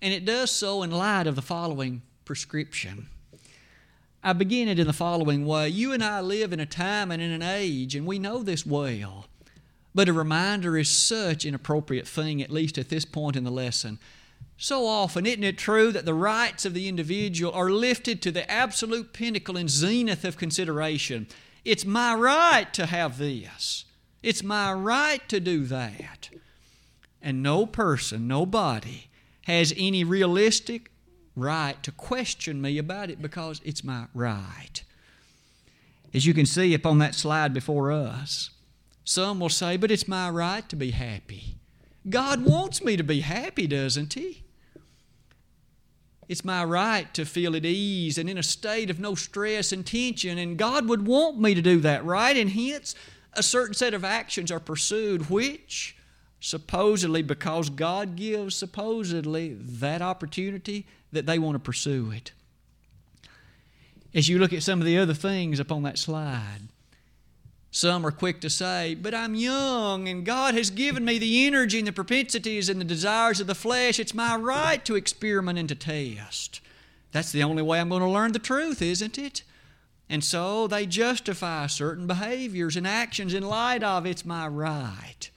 And 0.00 0.12
it 0.12 0.24
does 0.24 0.50
so 0.50 0.82
in 0.82 0.90
light 0.90 1.26
of 1.26 1.34
the 1.34 1.42
following 1.42 2.02
prescription. 2.24 3.08
I 4.22 4.32
begin 4.32 4.68
it 4.68 4.78
in 4.78 4.86
the 4.86 4.92
following 4.92 5.44
way 5.44 5.68
You 5.68 5.92
and 5.92 6.02
I 6.02 6.20
live 6.20 6.52
in 6.52 6.60
a 6.60 6.66
time 6.66 7.10
and 7.10 7.20
in 7.20 7.30
an 7.30 7.42
age, 7.42 7.94
and 7.94 8.06
we 8.06 8.18
know 8.18 8.42
this 8.42 8.64
well. 8.64 9.26
But 9.94 10.08
a 10.08 10.12
reminder 10.12 10.76
is 10.76 10.88
such 10.88 11.44
an 11.44 11.54
appropriate 11.54 12.08
thing, 12.08 12.42
at 12.42 12.50
least 12.50 12.78
at 12.78 12.88
this 12.88 13.04
point 13.04 13.36
in 13.36 13.44
the 13.44 13.50
lesson. 13.50 13.98
So 14.56 14.86
often, 14.86 15.26
isn't 15.26 15.44
it 15.44 15.58
true 15.58 15.92
that 15.92 16.04
the 16.04 16.14
rights 16.14 16.64
of 16.64 16.74
the 16.74 16.88
individual 16.88 17.52
are 17.52 17.70
lifted 17.70 18.22
to 18.22 18.30
the 18.30 18.50
absolute 18.50 19.12
pinnacle 19.12 19.56
and 19.56 19.68
zenith 19.68 20.24
of 20.24 20.36
consideration? 20.36 21.26
It's 21.64 21.84
my 21.84 22.14
right 22.14 22.72
to 22.74 22.86
have 22.86 23.18
this. 23.18 23.84
It's 24.22 24.42
my 24.42 24.72
right 24.72 25.26
to 25.28 25.40
do 25.40 25.64
that. 25.64 26.30
And 27.22 27.42
no 27.42 27.66
person, 27.66 28.28
nobody, 28.28 29.08
has 29.42 29.72
any 29.76 30.04
realistic 30.04 30.90
right 31.36 31.82
to 31.82 31.90
question 31.90 32.60
me 32.60 32.78
about 32.78 33.10
it 33.10 33.20
because 33.20 33.60
it's 33.64 33.82
my 33.82 34.06
right. 34.14 34.82
As 36.12 36.26
you 36.26 36.34
can 36.34 36.46
see 36.46 36.74
upon 36.74 36.98
that 36.98 37.14
slide 37.14 37.52
before 37.52 37.90
us, 37.90 38.50
some 39.04 39.40
will 39.40 39.48
say, 39.48 39.76
But 39.76 39.90
it's 39.90 40.06
my 40.06 40.30
right 40.30 40.68
to 40.68 40.76
be 40.76 40.92
happy. 40.92 41.56
God 42.08 42.44
wants 42.44 42.84
me 42.84 42.96
to 42.96 43.02
be 43.02 43.20
happy, 43.20 43.66
doesn't 43.66 44.14
He? 44.14 44.43
It's 46.28 46.44
my 46.44 46.64
right 46.64 47.12
to 47.14 47.24
feel 47.24 47.54
at 47.54 47.64
ease 47.64 48.18
and 48.18 48.30
in 48.30 48.38
a 48.38 48.42
state 48.42 48.90
of 48.90 48.98
no 48.98 49.14
stress 49.14 49.72
and 49.72 49.84
tension, 49.84 50.38
and 50.38 50.56
God 50.56 50.88
would 50.88 51.06
want 51.06 51.38
me 51.38 51.54
to 51.54 51.62
do 51.62 51.80
that, 51.80 52.04
right? 52.04 52.36
And 52.36 52.50
hence, 52.50 52.94
a 53.34 53.42
certain 53.42 53.74
set 53.74 53.94
of 53.94 54.04
actions 54.04 54.50
are 54.50 54.60
pursued, 54.60 55.28
which 55.28 55.96
supposedly, 56.40 57.22
because 57.22 57.70
God 57.70 58.16
gives 58.16 58.54
supposedly 58.54 59.54
that 59.54 60.02
opportunity, 60.02 60.86
that 61.12 61.26
they 61.26 61.38
want 61.38 61.54
to 61.54 61.58
pursue 61.58 62.10
it. 62.10 62.32
As 64.14 64.28
you 64.28 64.38
look 64.38 64.52
at 64.52 64.62
some 64.62 64.80
of 64.80 64.86
the 64.86 64.98
other 64.98 65.14
things 65.14 65.58
upon 65.58 65.82
that 65.84 65.98
slide, 65.98 66.68
some 67.74 68.06
are 68.06 68.12
quick 68.12 68.40
to 68.40 68.48
say, 68.48 68.94
But 68.94 69.14
I'm 69.14 69.34
young, 69.34 70.06
and 70.06 70.24
God 70.24 70.54
has 70.54 70.70
given 70.70 71.04
me 71.04 71.18
the 71.18 71.44
energy 71.44 71.80
and 71.80 71.88
the 71.88 71.92
propensities 71.92 72.68
and 72.68 72.80
the 72.80 72.84
desires 72.84 73.40
of 73.40 73.48
the 73.48 73.54
flesh. 73.56 73.98
It's 73.98 74.14
my 74.14 74.36
right 74.36 74.84
to 74.84 74.94
experiment 74.94 75.58
and 75.58 75.68
to 75.68 75.74
test. 75.74 76.60
That's 77.10 77.32
the 77.32 77.42
only 77.42 77.64
way 77.64 77.80
I'm 77.80 77.88
going 77.88 78.00
to 78.00 78.08
learn 78.08 78.30
the 78.30 78.38
truth, 78.38 78.80
isn't 78.80 79.18
it? 79.18 79.42
And 80.08 80.22
so 80.22 80.68
they 80.68 80.86
justify 80.86 81.66
certain 81.66 82.06
behaviors 82.06 82.76
and 82.76 82.86
actions 82.86 83.34
in 83.34 83.42
light 83.42 83.82
of 83.82 84.06
it's 84.06 84.24
my 84.24 84.46
right. 84.46 85.28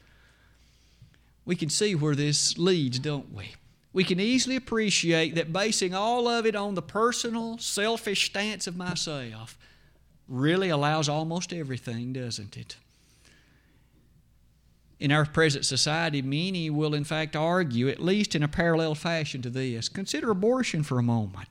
We 1.44 1.56
can 1.56 1.70
see 1.70 1.96
where 1.96 2.14
this 2.14 2.56
leads, 2.56 3.00
don't 3.00 3.34
we? 3.34 3.56
We 3.94 4.04
can 4.04 4.20
easily 4.20 4.58
appreciate 4.58 5.34
that 5.34 5.52
basing 5.52 5.96
all 5.96 6.28
of 6.28 6.46
it 6.46 6.56
on 6.56 6.76
the 6.76 6.84
personal, 6.84 7.58
selfish 7.58 8.28
stance 8.28 8.68
of 8.68 8.78
myself 8.78 9.58
really 10.28 10.70
allows 10.70 11.08
almost 11.08 11.54
everything, 11.54 12.14
doesn't 12.14 12.58
it? 12.58 12.76
In 15.00 15.12
our 15.12 15.26
present 15.26 15.66
society, 15.66 16.22
many 16.22 16.70
will 16.70 16.96
in 16.96 17.04
fact 17.04 17.36
argue, 17.36 17.88
at 17.88 18.02
least 18.02 18.34
in 18.34 18.42
a 18.42 18.48
parallel 18.48 18.96
fashion 18.96 19.42
to 19.44 19.50
this. 19.50 19.90
Consider 19.90 20.32
abortion 20.32 20.84
for 20.84 20.98
a 20.98 21.04
moment. 21.04 21.50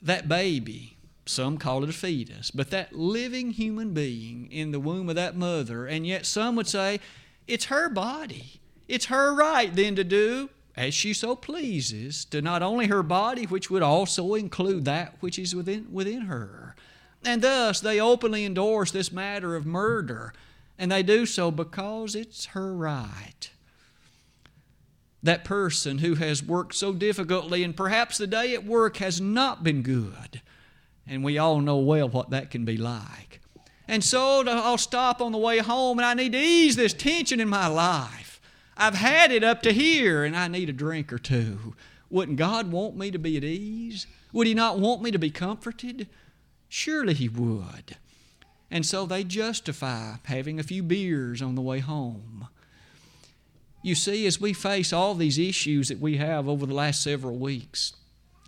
That 0.00 0.28
baby 0.28 0.96
some 1.30 1.58
call 1.58 1.84
it 1.84 1.90
a 1.90 1.92
fetus, 1.92 2.50
but 2.50 2.70
that 2.70 2.92
living 2.92 3.52
human 3.52 3.94
being 3.94 4.50
in 4.50 4.72
the 4.72 4.80
womb 4.80 5.08
of 5.08 5.14
that 5.14 5.36
mother, 5.36 5.86
and 5.86 6.06
yet 6.06 6.26
some 6.26 6.56
would 6.56 6.66
say 6.66 6.98
it's 7.46 7.66
her 7.66 7.88
body. 7.88 8.60
It's 8.88 9.06
her 9.06 9.34
right 9.34 9.74
then 9.74 9.94
to 9.96 10.04
do 10.04 10.50
as 10.76 10.94
she 10.94 11.12
so 11.12 11.36
pleases 11.36 12.24
to 12.26 12.42
not 12.42 12.62
only 12.62 12.86
her 12.86 13.02
body, 13.02 13.44
which 13.44 13.70
would 13.70 13.82
also 13.82 14.34
include 14.34 14.84
that 14.84 15.14
which 15.20 15.38
is 15.38 15.54
within, 15.54 15.86
within 15.92 16.22
her. 16.22 16.69
And 17.24 17.42
thus 17.42 17.80
they 17.80 18.00
openly 18.00 18.44
endorse 18.44 18.90
this 18.90 19.12
matter 19.12 19.54
of 19.56 19.66
murder, 19.66 20.32
and 20.78 20.90
they 20.90 21.02
do 21.02 21.26
so 21.26 21.50
because 21.50 22.14
it's 22.14 22.46
her 22.46 22.72
right. 22.72 23.50
That 25.22 25.44
person 25.44 25.98
who 25.98 26.14
has 26.14 26.42
worked 26.42 26.74
so 26.74 26.94
difficultly, 26.94 27.62
and 27.62 27.76
perhaps 27.76 28.16
the 28.16 28.26
day 28.26 28.54
at 28.54 28.64
work 28.64 28.96
has 28.98 29.20
not 29.20 29.62
been 29.62 29.82
good, 29.82 30.40
and 31.06 31.22
we 31.22 31.36
all 31.36 31.60
know 31.60 31.76
well 31.76 32.08
what 32.08 32.30
that 32.30 32.50
can 32.50 32.64
be 32.64 32.78
like. 32.78 33.40
And 33.86 34.02
so 34.02 34.44
I'll 34.46 34.78
stop 34.78 35.20
on 35.20 35.32
the 35.32 35.38
way 35.38 35.58
home, 35.58 35.98
and 35.98 36.06
I 36.06 36.14
need 36.14 36.32
to 36.32 36.38
ease 36.38 36.76
this 36.76 36.94
tension 36.94 37.40
in 37.40 37.48
my 37.48 37.66
life. 37.66 38.40
I've 38.76 38.94
had 38.94 39.30
it 39.30 39.44
up 39.44 39.60
to 39.62 39.72
here, 39.72 40.24
and 40.24 40.34
I 40.34 40.48
need 40.48 40.70
a 40.70 40.72
drink 40.72 41.12
or 41.12 41.18
two. 41.18 41.74
Wouldn't 42.08 42.38
God 42.38 42.72
want 42.72 42.96
me 42.96 43.10
to 43.10 43.18
be 43.18 43.36
at 43.36 43.44
ease? 43.44 44.06
Would 44.32 44.46
He 44.46 44.54
not 44.54 44.78
want 44.78 45.02
me 45.02 45.10
to 45.10 45.18
be 45.18 45.30
comforted? 45.30 46.08
Surely 46.70 47.14
He 47.14 47.28
would. 47.28 47.96
And 48.70 48.86
so 48.86 49.04
they 49.04 49.24
justify 49.24 50.14
having 50.24 50.58
a 50.58 50.62
few 50.62 50.82
beers 50.82 51.42
on 51.42 51.56
the 51.56 51.60
way 51.60 51.80
home. 51.80 52.46
You 53.82 53.96
see, 53.96 54.26
as 54.26 54.40
we 54.40 54.52
face 54.52 54.92
all 54.92 55.14
these 55.14 55.38
issues 55.38 55.88
that 55.88 56.00
we 56.00 56.18
have 56.18 56.48
over 56.48 56.66
the 56.66 56.74
last 56.74 57.02
several 57.02 57.36
weeks, 57.36 57.94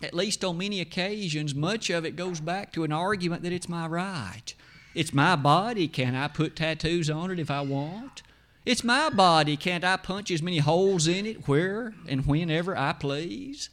at 0.01 0.13
least 0.13 0.43
on 0.45 0.57
many 0.57 0.79
occasions, 0.79 1.53
much 1.53 1.89
of 1.89 2.05
it 2.05 2.15
goes 2.15 2.39
back 2.39 2.71
to 2.73 2.85
an 2.85 2.93
argument 2.93 3.43
that 3.43 3.51
it's 3.51 3.67
my 3.67 3.87
right. 3.87 4.53
It's 4.95 5.13
my 5.13 5.35
body. 5.35 5.87
Can 5.87 6.15
I 6.15 6.29
put 6.29 6.55
tattoos 6.55 7.09
on 7.09 7.29
it 7.29 7.39
if 7.39 7.51
I 7.51 7.61
want? 7.61 8.21
It's 8.65 8.83
my 8.83 9.09
body. 9.09 9.57
Can't 9.57 9.83
I 9.83 9.97
punch 9.97 10.31
as 10.31 10.41
many 10.41 10.59
holes 10.59 11.07
in 11.07 11.25
it 11.25 11.47
where 11.47 11.93
and 12.07 12.25
whenever 12.25 12.77
I 12.77 12.93
please? 12.93 13.69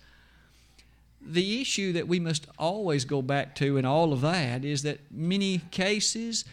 The 1.21 1.61
issue 1.61 1.93
that 1.93 2.09
we 2.09 2.19
must 2.19 2.47
always 2.59 3.05
go 3.05 3.23
back 3.23 3.55
to 3.57 3.77
in 3.77 3.85
all 3.85 4.13
of 4.13 4.21
that 4.23 4.65
is 4.65 4.83
that 4.83 5.01
many 5.11 5.59
cases, 5.71 6.45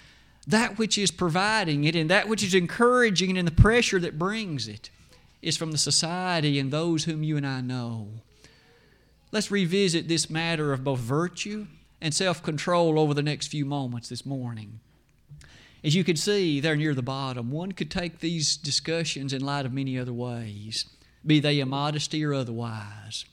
that 0.46 0.78
which 0.78 0.98
is 0.98 1.12
providing 1.12 1.84
it 1.84 1.96
and 1.96 2.10
that 2.10 2.28
which 2.28 2.44
is 2.44 2.54
encouraging 2.54 3.36
it 3.36 3.40
and 3.40 3.48
the 3.48 3.52
pressure 3.52 4.00
that 4.00 4.20
brings 4.20 4.68
it 4.68 4.90
is 5.42 5.58
from 5.58 5.72
the 5.72 5.78
society 5.78 6.60
and 6.60 6.72
those 6.72 7.06
whom 7.06 7.24
you 7.24 7.38
and 7.38 7.48
I 7.48 7.62
know. 7.62 8.10
Let's 9.32 9.52
revisit 9.52 10.08
this 10.08 10.30
matter 10.30 10.74
of 10.74 10.84
both 10.84 11.00
virtue 11.00 11.68
and 12.02 12.14
self 12.14 12.44
control 12.44 13.00
over 13.00 13.14
the 13.14 13.24
next 13.24 13.48
few 13.48 13.66
moments 13.66 14.10
this 14.10 14.26
morning. 14.26 14.80
As 15.84 15.96
you 15.96 16.04
can 16.04 16.16
see 16.16 16.60
there 16.60 16.76
near 16.76 16.94
the 16.94 17.02
bottom, 17.02 17.52
one 17.52 17.72
could 17.72 17.92
take 17.92 18.20
these 18.20 18.58
discussions 18.58 19.32
in 19.32 19.46
light 19.46 19.66
of 19.66 19.74
many 19.74 19.98
other 19.98 20.14
ways, 20.14 20.86
be 21.26 21.40
they 21.40 21.60
immodesty 21.60 22.24
or 22.26 22.34
otherwise. 22.34 23.26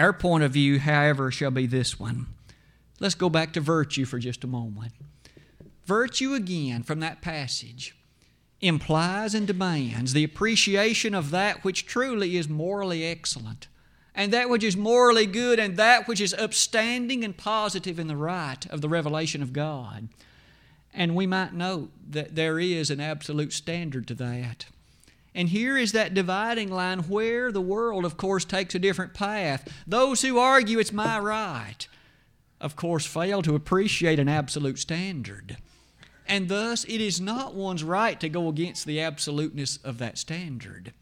Our 0.00 0.14
point 0.14 0.42
of 0.44 0.52
view, 0.52 0.78
however, 0.78 1.30
shall 1.30 1.50
be 1.50 1.66
this 1.66 2.00
one. 2.00 2.28
Let's 3.00 3.14
go 3.14 3.28
back 3.28 3.52
to 3.52 3.60
virtue 3.60 4.06
for 4.06 4.18
just 4.18 4.44
a 4.44 4.46
moment. 4.46 4.94
Virtue, 5.84 6.32
again, 6.32 6.82
from 6.84 7.00
that 7.00 7.20
passage, 7.20 7.94
implies 8.62 9.34
and 9.34 9.46
demands 9.46 10.14
the 10.14 10.24
appreciation 10.24 11.14
of 11.14 11.30
that 11.32 11.64
which 11.64 11.84
truly 11.84 12.38
is 12.38 12.48
morally 12.48 13.04
excellent, 13.04 13.68
and 14.14 14.32
that 14.32 14.48
which 14.48 14.64
is 14.64 14.74
morally 14.74 15.26
good, 15.26 15.58
and 15.58 15.76
that 15.76 16.08
which 16.08 16.22
is 16.22 16.32
upstanding 16.32 17.22
and 17.22 17.36
positive 17.36 17.98
in 17.98 18.06
the 18.06 18.16
right 18.16 18.64
of 18.70 18.80
the 18.80 18.88
revelation 18.88 19.42
of 19.42 19.52
God. 19.52 20.08
And 20.94 21.14
we 21.14 21.26
might 21.26 21.52
note 21.52 21.90
that 22.08 22.36
there 22.36 22.58
is 22.58 22.90
an 22.90 23.00
absolute 23.00 23.52
standard 23.52 24.08
to 24.08 24.14
that. 24.14 24.64
And 25.34 25.48
here 25.48 25.76
is 25.76 25.92
that 25.92 26.14
dividing 26.14 26.70
line 26.70 27.00
where 27.00 27.52
the 27.52 27.60
world, 27.60 28.04
of 28.04 28.16
course, 28.16 28.44
takes 28.44 28.74
a 28.74 28.80
different 28.80 29.14
path. 29.14 29.72
Those 29.86 30.22
who 30.22 30.38
argue 30.38 30.78
it's 30.78 30.92
my 30.92 31.18
right, 31.18 31.86
of 32.60 32.74
course, 32.76 33.06
fail 33.06 33.40
to 33.42 33.54
appreciate 33.54 34.18
an 34.18 34.28
absolute 34.28 34.78
standard. 34.78 35.56
And 36.26 36.48
thus, 36.48 36.84
it 36.84 37.00
is 37.00 37.20
not 37.20 37.54
one's 37.54 37.84
right 37.84 38.18
to 38.20 38.28
go 38.28 38.48
against 38.48 38.86
the 38.86 39.00
absoluteness 39.00 39.78
of 39.78 39.98
that 39.98 40.18
standard. 40.18 40.92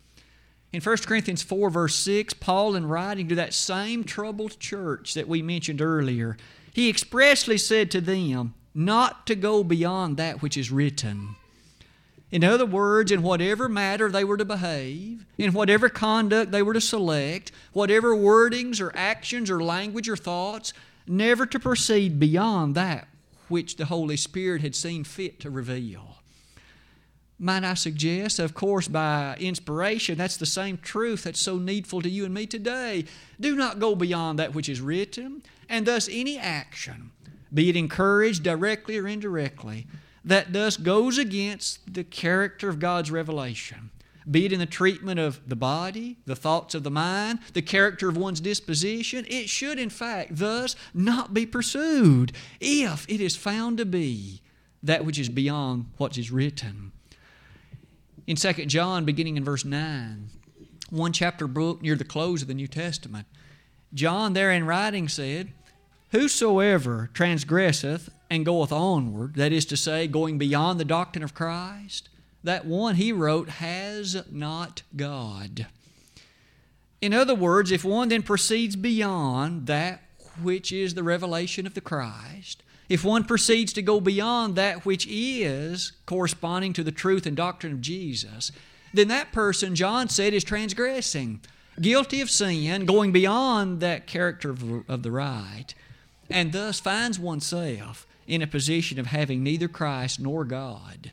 In 0.73 0.83
1 0.83 0.97
Corinthians 0.99 1.43
4, 1.43 1.71
verse 1.71 1.95
6, 1.95 2.35
Paul, 2.35 2.75
in 2.75 2.87
writing 2.87 3.29
to 3.29 3.35
that 3.35 3.55
same 3.55 4.05
troubled 4.05 4.59
church 4.61 5.15
that 5.15 5.29
we 5.29 5.41
mentioned 5.41 5.81
earlier, 5.81 6.37
he 6.75 6.91
expressly 6.91 7.57
said 7.57 7.91
to 7.91 8.01
them, 8.03 8.55
not 8.75 9.27
to 9.27 9.35
go 9.35 9.65
beyond 9.65 10.17
that 10.17 10.43
which 10.43 10.57
is 10.57 10.71
written. 10.71 11.37
In 12.31 12.45
other 12.45 12.67
words, 12.67 13.11
in 13.11 13.23
whatever 13.23 13.69
matter 13.69 14.11
they 14.11 14.25
were 14.25 14.37
to 14.37 14.45
behave, 14.45 15.25
in 15.39 15.53
whatever 15.53 15.89
conduct 15.89 16.51
they 16.51 16.63
were 16.63 16.75
to 16.75 16.81
select, 16.81 17.53
whatever 17.73 18.15
wordings 18.15 18.81
or 18.81 18.95
actions 18.95 19.51
or 19.51 19.63
language 19.63 20.09
or 20.09 20.17
thoughts, 20.17 20.75
never 21.07 21.47
to 21.47 21.59
proceed 21.59 22.21
beyond 22.21 22.75
that 22.75 23.09
which 23.49 23.77
the 23.77 23.87
Holy 23.87 24.17
Spirit 24.17 24.61
had 24.61 24.75
seen 24.75 25.05
fit 25.05 25.41
to 25.41 25.49
reveal. 25.51 26.17
Might 27.39 27.65
I 27.65 27.75
suggest, 27.75 28.41
of 28.41 28.53
course, 28.53 28.89
by 28.89 29.37
inspiration, 29.39 30.19
that's 30.19 30.37
the 30.37 30.45
same 30.45 30.77
truth 30.77 31.23
that's 31.23 31.41
so 31.41 31.57
needful 31.57 32.03
to 32.03 32.11
you 32.11 32.25
and 32.25 32.35
me 32.35 32.47
today. 32.47 33.05
Do 33.41 33.57
not 33.57 33.79
go 33.79 33.95
beyond 33.95 34.39
that 34.39 34.55
which 34.55 34.69
is 34.69 34.81
written, 34.81 35.43
and 35.69 35.87
thus 35.87 36.09
any 36.11 36.37
action, 36.37 37.13
be 37.55 37.71
it 37.71 37.77
encouraged 37.77 38.43
directly 38.43 38.99
or 38.99 39.07
indirectly, 39.07 39.87
that 40.29 40.53
thus 40.53 40.77
goes 40.77 41.17
against 41.17 41.95
the 41.95 42.05
character 42.05 42.69
of 42.69 42.79
God's 42.79 43.11
revelation, 43.11 43.91
be 44.31 44.45
it 44.45 44.53
in 44.53 44.59
the 44.59 44.67
treatment 44.67 45.19
of 45.19 45.41
the 45.49 45.57
body, 45.57 46.19
the 46.27 46.37
thoughts 46.37 46.75
of 46.75 46.83
the 46.83 46.91
mind, 46.91 47.39
the 47.55 47.63
character 47.63 48.11
of 48.11 48.17
one's 48.19 48.41
disposition, 48.41 49.25
it 49.27 49.49
should 49.49 49.79
in 49.79 49.89
fact 49.89 50.37
thus 50.37 50.77
not 50.93 51.33
be 51.33 51.47
pursued 51.47 52.33
if 52.61 53.09
it 53.09 53.23
is 53.23 53.37
found 53.37 53.79
to 53.79 53.87
be 53.87 54.43
that 54.83 55.07
which 55.07 55.19
is 55.19 55.31
beyond 55.31 55.87
what 55.97 56.19
is 56.19 56.31
written. 56.31 56.93
In 58.27 58.37
2 58.37 58.53
John, 58.67 59.07
beginning 59.07 59.39
in 59.39 59.45
verse 59.45 59.65
9, 59.65 60.29
one 60.91 61.13
chapter 61.15 61.47
book 61.47 61.81
near 61.81 61.97
the 61.97 62.05
close 62.05 62.43
of 62.43 62.49
the 62.49 62.55
New 62.55 62.69
Testament, 62.69 63.27
John 63.95 64.35
there 64.35 64.53
in 64.53 64.67
writing 64.67 65.09
said, 65.09 65.55
Whosoever 66.11 67.11
transgresseth 67.13 68.09
and 68.31 68.45
goeth 68.45 68.73
onward, 68.73 69.35
that 69.35 69.53
is 69.53 69.65
to 69.67 69.77
say, 69.77 70.07
going 70.07 70.39
beyond 70.39 70.81
the 70.81 70.85
doctrine 70.85 71.23
of 71.23 71.35
Christ, 71.35 72.09
that 72.43 72.65
one 72.65 72.95
he 72.95 73.13
wrote 73.13 73.49
has 73.49 74.25
not 74.31 74.83
God. 74.97 75.67
In 77.01 77.13
other 77.13 77.35
words, 77.35 77.71
if 77.71 77.85
one 77.85 78.09
then 78.09 78.23
proceeds 78.23 78.75
beyond 78.75 79.67
that 79.67 80.03
which 80.43 80.73
is 80.73 80.95
the 80.95 81.03
revelation 81.03 81.67
of 81.67 81.75
the 81.75 81.81
Christ, 81.81 82.63
if 82.89 83.05
one 83.05 83.25
proceeds 83.25 83.73
to 83.75 83.83
go 83.83 84.01
beyond 84.01 84.57
that 84.57 84.87
which 84.87 85.07
is 85.09 85.93
corresponding 86.07 86.73
to 86.73 86.83
the 86.83 86.91
truth 86.91 87.27
and 87.27 87.37
doctrine 87.37 87.75
of 87.75 87.81
Jesus, 87.81 88.51
then 88.95 89.09
that 89.09 89.33
person, 89.33 89.75
John 89.75 90.09
said, 90.09 90.33
is 90.33 90.43
transgressing, 90.43 91.41
guilty 91.81 92.21
of 92.23 92.31
sin, 92.31 92.87
going 92.87 93.13
beyond 93.13 93.81
that 93.81 94.07
character 94.07 94.51
of, 94.89 95.03
the 95.03 95.11
right, 95.11 95.75
and 96.31 96.53
thus 96.53 96.81
finds 96.81 97.19
oneself 97.19 98.07
in 98.27 98.43
a 98.43 98.47
position 98.47 98.99
of 98.99 99.07
having 99.07 99.43
neither 99.43 99.69
Christ 99.69 100.21
nor 100.21 100.45
God. 100.45 101.13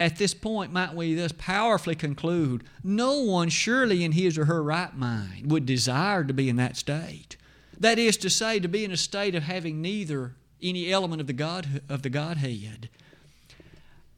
At 0.00 0.16
this 0.16 0.34
point, 0.34 0.72
might 0.72 0.94
we 0.94 1.14
thus 1.14 1.32
powerfully 1.32 1.96
conclude 1.96 2.64
no 2.84 3.20
one 3.20 3.48
surely 3.48 4.04
in 4.04 4.12
his 4.12 4.38
or 4.38 4.44
her 4.44 4.62
right 4.62 4.94
mind 4.94 5.50
would 5.50 5.66
desire 5.66 6.22
to 6.24 6.32
be 6.32 6.48
in 6.48 6.56
that 6.56 6.76
state. 6.76 7.36
That 7.78 7.98
is 7.98 8.16
to 8.18 8.30
say, 8.30 8.60
to 8.60 8.68
be 8.68 8.84
in 8.84 8.92
a 8.92 8.96
state 8.96 9.34
of 9.34 9.44
having 9.44 9.80
neither 9.80 10.34
any 10.62 10.92
element 10.92 11.20
of 11.20 11.26
the, 11.26 11.32
God, 11.32 11.82
of 11.88 12.02
the 12.02 12.10
Godhead. 12.10 12.88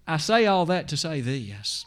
I 0.06 0.16
say 0.16 0.46
all 0.46 0.66
that 0.66 0.88
to 0.88 0.96
say 0.96 1.20
this. 1.20 1.84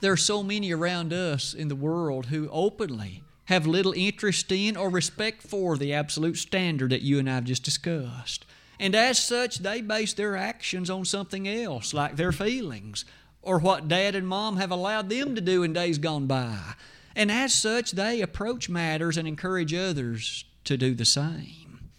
There 0.00 0.12
are 0.12 0.16
so 0.16 0.42
many 0.42 0.72
around 0.72 1.12
us 1.12 1.52
in 1.52 1.68
the 1.68 1.74
world 1.74 2.26
who 2.26 2.48
openly 2.50 3.22
have 3.50 3.66
little 3.66 3.92
interest 3.96 4.52
in 4.52 4.76
or 4.76 4.88
respect 4.88 5.42
for 5.42 5.76
the 5.76 5.92
absolute 5.92 6.36
standard 6.36 6.92
that 6.92 7.02
you 7.02 7.18
and 7.18 7.28
I 7.28 7.34
have 7.34 7.44
just 7.44 7.64
discussed. 7.64 8.46
And 8.78 8.94
as 8.94 9.18
such, 9.18 9.58
they 9.58 9.80
base 9.82 10.12
their 10.14 10.36
actions 10.36 10.88
on 10.88 11.04
something 11.04 11.48
else, 11.48 11.92
like 11.92 12.14
their 12.14 12.30
feelings, 12.30 13.04
or 13.42 13.58
what 13.58 13.88
dad 13.88 14.14
and 14.14 14.28
mom 14.28 14.56
have 14.58 14.70
allowed 14.70 15.08
them 15.08 15.34
to 15.34 15.40
do 15.40 15.64
in 15.64 15.72
days 15.72 15.98
gone 15.98 16.28
by. 16.28 16.74
And 17.16 17.28
as 17.28 17.52
such, 17.52 17.90
they 17.90 18.20
approach 18.20 18.68
matters 18.68 19.16
and 19.16 19.26
encourage 19.26 19.74
others 19.74 20.44
to 20.62 20.76
do 20.76 20.94
the 20.94 21.04
same. 21.04 21.90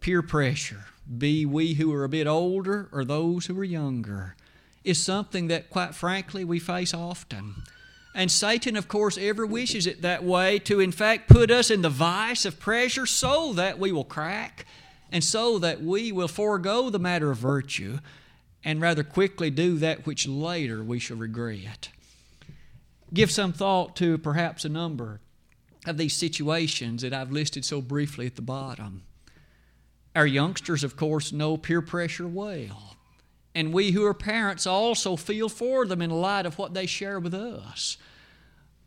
Peer 0.00 0.20
pressure, 0.20 0.84
be 1.16 1.46
we 1.46 1.72
who 1.74 1.90
are 1.94 2.04
a 2.04 2.08
bit 2.08 2.26
older 2.26 2.90
or 2.92 3.02
those 3.02 3.46
who 3.46 3.58
are 3.58 3.64
younger, 3.64 4.36
is 4.84 5.02
something 5.02 5.48
that, 5.48 5.70
quite 5.70 5.94
frankly, 5.94 6.44
we 6.44 6.58
face 6.58 6.92
often. 6.92 7.62
And 8.14 8.30
Satan, 8.30 8.76
of 8.76 8.88
course, 8.88 9.16
ever 9.18 9.46
wishes 9.46 9.86
it 9.86 10.02
that 10.02 10.24
way 10.24 10.58
to, 10.60 10.80
in 10.80 10.92
fact, 10.92 11.28
put 11.28 11.50
us 11.50 11.70
in 11.70 11.82
the 11.82 11.90
vice 11.90 12.44
of 12.44 12.58
pressure 12.58 13.06
so 13.06 13.52
that 13.52 13.78
we 13.78 13.92
will 13.92 14.04
crack 14.04 14.66
and 15.12 15.22
so 15.22 15.58
that 15.58 15.82
we 15.82 16.12
will 16.12 16.28
forego 16.28 16.90
the 16.90 16.98
matter 16.98 17.30
of 17.30 17.38
virtue 17.38 17.98
and 18.64 18.80
rather 18.80 19.04
quickly 19.04 19.50
do 19.50 19.78
that 19.78 20.06
which 20.06 20.26
later 20.26 20.82
we 20.82 20.98
shall 20.98 21.16
regret. 21.16 21.90
Give 23.14 23.30
some 23.30 23.52
thought 23.52 23.96
to 23.96 24.18
perhaps 24.18 24.64
a 24.64 24.68
number 24.68 25.20
of 25.86 25.96
these 25.96 26.14
situations 26.14 27.02
that 27.02 27.14
I've 27.14 27.32
listed 27.32 27.64
so 27.64 27.80
briefly 27.80 28.26
at 28.26 28.36
the 28.36 28.42
bottom. 28.42 29.02
Our 30.14 30.26
youngsters, 30.26 30.84
of 30.84 30.96
course, 30.96 31.32
know 31.32 31.56
peer 31.56 31.80
pressure 31.80 32.26
well. 32.26 32.96
And 33.54 33.72
we 33.72 33.90
who 33.92 34.04
are 34.04 34.14
parents 34.14 34.66
also 34.66 35.16
feel 35.16 35.48
for 35.48 35.86
them 35.86 36.02
in 36.02 36.10
light 36.10 36.46
of 36.46 36.58
what 36.58 36.74
they 36.74 36.86
share 36.86 37.18
with 37.18 37.34
us. 37.34 37.96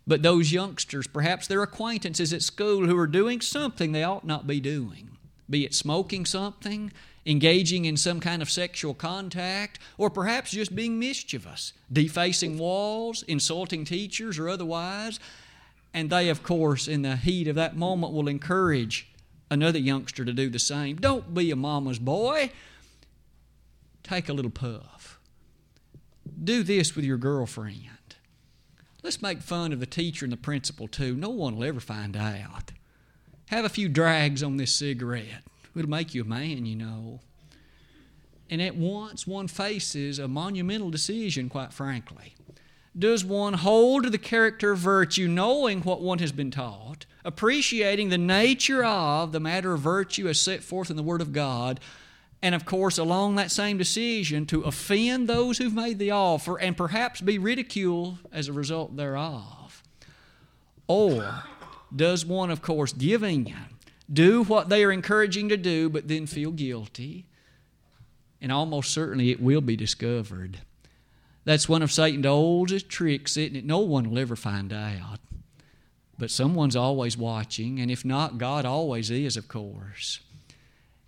But 0.08 0.24
those 0.24 0.52
youngsters, 0.52 1.08
perhaps 1.08 1.48
their 1.48 1.64
acquaintances 1.64 2.34
at 2.34 2.42
school 2.42 2.86
who 2.86 2.98
are 2.98 3.08
doing 3.08 3.42
something 3.42 3.92
they 3.92 4.04
ought 4.04 4.26
not 4.26 4.48
be 4.48 4.60
doing, 4.60 5.18
be 5.50 5.66
it 5.66 5.74
smoking 5.74 6.26
something, 6.26 6.92
engaging 7.26 7.86
in 7.86 7.98
some 7.98 8.20
kind 8.20 8.42
of 8.42 8.50
sexual 8.50 8.94
contact, 8.94 9.80
or 9.98 10.10
perhaps 10.10 10.52
just 10.52 10.76
being 10.76 10.98
mischievous, 10.98 11.74
defacing 11.92 12.58
walls, 12.58 13.24
insulting 13.24 13.86
teachers, 13.86 14.40
or 14.40 14.50
otherwise. 14.50 15.20
And 15.94 16.10
they, 16.10 16.30
of 16.30 16.42
course, 16.42 16.88
in 16.88 17.04
the 17.04 17.18
heat 17.18 17.48
of 17.48 17.56
that 17.56 17.76
moment, 17.76 18.14
will 18.14 18.28
encourage 18.28 19.12
another 19.52 19.80
youngster 19.80 20.26
to 20.26 20.34
do 20.34 20.50
the 20.50 20.60
same. 20.60 20.96
Don't 20.96 21.34
be 21.34 21.52
a 21.52 21.56
mama's 21.56 22.00
boy. 22.00 22.52
Take 24.04 24.30
a 24.30 24.34
little 24.34 24.52
puff. 24.52 25.20
Do 26.44 26.64
this 26.64 26.96
with 26.96 27.06
your 27.06 27.18
girlfriend. 27.18 27.88
Let's 29.04 29.22
make 29.22 29.42
fun 29.42 29.74
of 29.74 29.80
the 29.80 29.86
teacher 29.86 30.26
and 30.26 30.32
the 30.32 30.38
principal, 30.38 30.88
too. 30.88 31.16
No 31.16 31.30
one 31.30 31.56
will 31.56 31.64
ever 31.64 31.80
find 31.80 32.16
out. 32.16 32.72
Have 33.48 33.66
a 33.66 33.70
few 33.70 33.90
drags 33.90 34.44
on 34.44 34.58
this 34.58 34.74
cigarette. 34.74 35.44
It'll 35.76 35.90
make 35.90 36.14
you 36.14 36.22
a 36.22 36.26
man, 36.26 36.66
you 36.66 36.76
know. 36.76 37.20
And 38.50 38.62
at 38.62 38.76
once 38.76 39.26
one 39.26 39.48
faces 39.48 40.20
a 40.20 40.28
monumental 40.28 40.92
decision, 40.92 41.50
quite 41.50 41.74
frankly. 41.74 42.36
Does 42.98 43.24
one 43.24 43.54
hold 43.54 44.04
to 44.04 44.10
the 44.10 44.18
character 44.18 44.72
of 44.72 44.80
virtue, 44.80 45.28
knowing 45.28 45.82
what 45.82 46.02
one 46.02 46.20
has 46.20 46.34
been 46.34 46.52
taught, 46.52 47.06
appreciating 47.24 48.10
the 48.10 48.18
nature 48.18 48.84
of 48.84 49.32
the 49.32 49.40
matter 49.40 49.74
of 49.74 49.80
virtue 49.80 50.28
as 50.28 50.40
set 50.40 50.62
forth 50.62 50.90
in 50.90 50.98
the 50.98 51.04
Word 51.04 51.22
of 51.22 51.32
God, 51.32 51.80
and 52.42 52.56
of 52.56 52.66
course, 52.66 52.98
along 52.98 53.36
that 53.36 53.52
same 53.52 53.78
decision, 53.78 54.46
to 54.48 54.62
offend 54.62 55.28
those 55.28 55.58
who've 55.58 55.74
made 55.74 56.00
the 56.00 56.12
offer 56.12 56.58
and 56.58 56.76
perhaps 56.76 57.22
be 57.22 57.38
ridiculed 57.38 58.18
as 58.32 58.48
a 58.48 58.54
result 58.54 58.96
thereof? 58.96 59.84
Or 60.88 61.44
does 61.96 62.26
one, 62.26 62.50
of 62.50 62.62
course, 62.62 62.94
giving 62.94 63.54
do 64.12 64.44
what 64.44 64.70
they 64.70 64.84
are 64.84 64.92
encouraging 64.92 65.50
to 65.50 65.58
do, 65.58 65.90
but 65.90 66.08
then 66.08 66.26
feel 66.26 66.52
guilty. 66.52 67.26
And 68.42 68.52
almost 68.52 68.92
certainly 68.92 69.32
it 69.32 69.42
will 69.42 69.62
be 69.62 69.76
discovered. 69.76 70.60
That's 71.46 71.70
one 71.70 71.82
of 71.82 71.92
Satan's 71.92 72.26
oldest 72.26 72.90
tricks, 72.90 73.38
isn't 73.38 73.56
it? 73.56 73.66
No 73.66 73.80
one 73.80 74.10
will 74.10 74.20
ever 74.20 74.36
find 74.36 74.74
out. 74.74 75.20
But 76.18 76.32
someone's 76.32 76.76
always 76.76 77.18
watching, 77.18 77.80
and 77.80 77.90
if 77.90 78.04
not, 78.04 78.38
God 78.38 78.66
always 78.66 79.10
is, 79.10 79.38
of 79.38 79.48
course. 79.48 80.20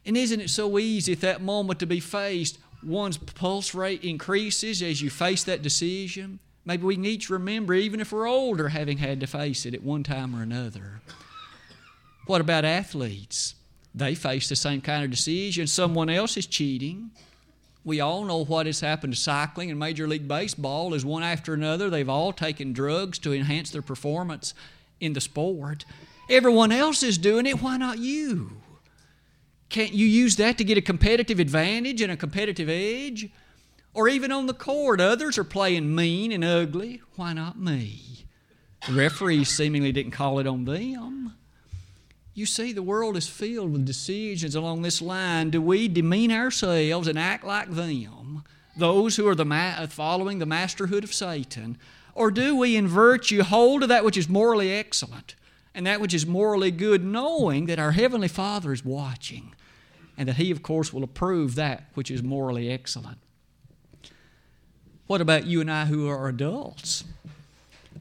And 0.06 0.18
isn't 0.18 0.42
it 0.42 0.50
so 0.50 0.78
easy 0.78 1.13
at 1.13 1.22
that 1.22 1.42
moment 1.42 1.80
to 1.80 1.86
be 1.86 2.00
faced? 2.00 2.60
One's 2.84 3.18
pulse 3.18 3.74
rate 3.74 4.04
increases 4.04 4.82
as 4.82 5.02
you 5.02 5.10
face 5.10 5.44
that 5.46 5.62
decision. 5.62 6.39
Maybe 6.66 6.84
we 6.84 6.96
can 6.96 7.06
each 7.06 7.30
remember, 7.30 7.74
even 7.74 8.00
if 8.00 8.12
we're 8.12 8.28
older, 8.28 8.70
having 8.70 8.98
had 8.98 9.20
to 9.22 9.28
face 9.28 9.66
it 9.66 9.74
at 9.74 9.84
one 9.84 10.04
time 10.04 10.36
or 10.36 10.42
another. 10.42 11.02
What 12.26 12.42
about 12.42 12.66
athletes? 12.66 13.56
They 13.96 14.16
face 14.16 14.50
the 14.50 14.56
same 14.56 14.82
kind 14.82 15.04
of 15.04 15.12
decision. 15.12 15.68
Someone 15.68 16.10
else 16.10 16.38
is 16.38 16.46
cheating. 16.46 17.12
We 17.86 18.00
all 18.00 18.24
know 18.24 18.46
what 18.46 18.66
has 18.66 18.80
happened 18.80 19.13
to 19.13 19.20
cycling 19.20 19.70
and 19.70 19.78
Major 19.78 20.08
League 20.08 20.28
Baseball 20.28 20.94
is 20.94 21.04
one 21.04 21.22
after 21.22 21.54
another. 21.54 21.89
They've 21.89 22.08
all 22.08 22.32
taken 22.32 22.72
drugs 22.72 23.20
to 23.20 23.34
enhance 23.34 23.72
their 23.72 23.82
performance 23.82 24.54
in 25.02 25.13
the 25.13 25.22
sport. 25.22 25.84
Everyone 26.30 26.72
else 26.72 27.04
is 27.04 27.18
doing 27.18 27.46
it. 27.46 27.62
Why 27.62 27.76
not 27.76 28.00
you? 28.00 28.52
Can't 29.74 29.96
you 29.96 30.06
use 30.06 30.36
that 30.36 30.60
to 30.60 30.64
get 30.64 30.78
a 30.78 30.82
competitive 30.82 31.40
advantage 31.40 32.00
and 32.00 32.12
a 32.12 32.16
competitive 32.16 32.70
edge? 32.70 33.32
Or 33.96 34.08
even 34.08 34.32
on 34.32 34.46
the 34.46 34.54
court, 34.54 35.02
others 35.02 35.36
are 35.40 35.44
playing 35.44 35.96
mean 35.96 36.32
and 36.32 36.44
ugly. 36.44 37.02
Why 37.16 37.34
not 37.34 37.58
me? 37.58 38.26
The 38.86 38.94
referees 38.94 39.50
seemingly 39.50 39.92
didn't 39.92 40.12
call 40.12 40.38
it 40.38 40.46
on 40.46 40.66
them. 40.66 41.34
You 42.36 42.46
see, 42.46 42.72
the 42.72 42.84
world 42.84 43.18
is 43.18 43.28
filled 43.28 43.72
with 43.74 43.84
decisions 43.84 44.54
along 44.54 44.84
this 44.84 45.02
line. 45.02 45.50
Do 45.50 45.60
we 45.60 45.88
demean 45.88 46.32
ourselves 46.32 47.08
and 47.08 47.18
act 47.18 47.44
like 47.44 47.72
them, 47.72 48.44
those 48.78 49.16
who 49.16 49.28
are 49.28 49.34
the 49.34 49.44
ma- 49.44 49.78
uh, 49.80 49.88
following 49.88 50.38
the 50.38 50.46
masterhood 50.46 51.04
of 51.04 51.16
Satan? 51.16 51.80
Or 52.14 52.30
do 52.30 52.56
we, 52.56 52.76
in 52.76 52.88
virtue, 52.88 53.42
hold 53.42 53.82
to 53.82 53.88
that 53.88 54.06
which 54.06 54.18
is 54.18 54.30
morally 54.30 54.72
excellent 54.72 55.34
and 55.74 55.88
that 55.88 56.00
which 56.00 56.14
is 56.14 56.28
morally 56.28 56.70
good, 56.70 57.04
knowing 57.04 57.66
that 57.66 57.80
our 57.80 57.94
Heavenly 57.94 58.28
Father 58.28 58.72
is 58.72 58.86
watching 58.86 59.56
and 60.17 60.28
that 60.28 60.36
He, 60.36 60.52
of 60.52 60.63
course, 60.63 60.93
will 60.93 61.04
approve 61.04 61.56
that 61.56 61.86
which 61.93 62.12
is 62.12 62.21
morally 62.23 62.69
excellent? 62.71 63.17
What 65.08 65.21
about 65.21 65.45
you 65.45 65.62
and 65.62 65.71
I 65.71 65.86
who 65.86 66.08
are 66.08 66.28
adults? 66.28 67.04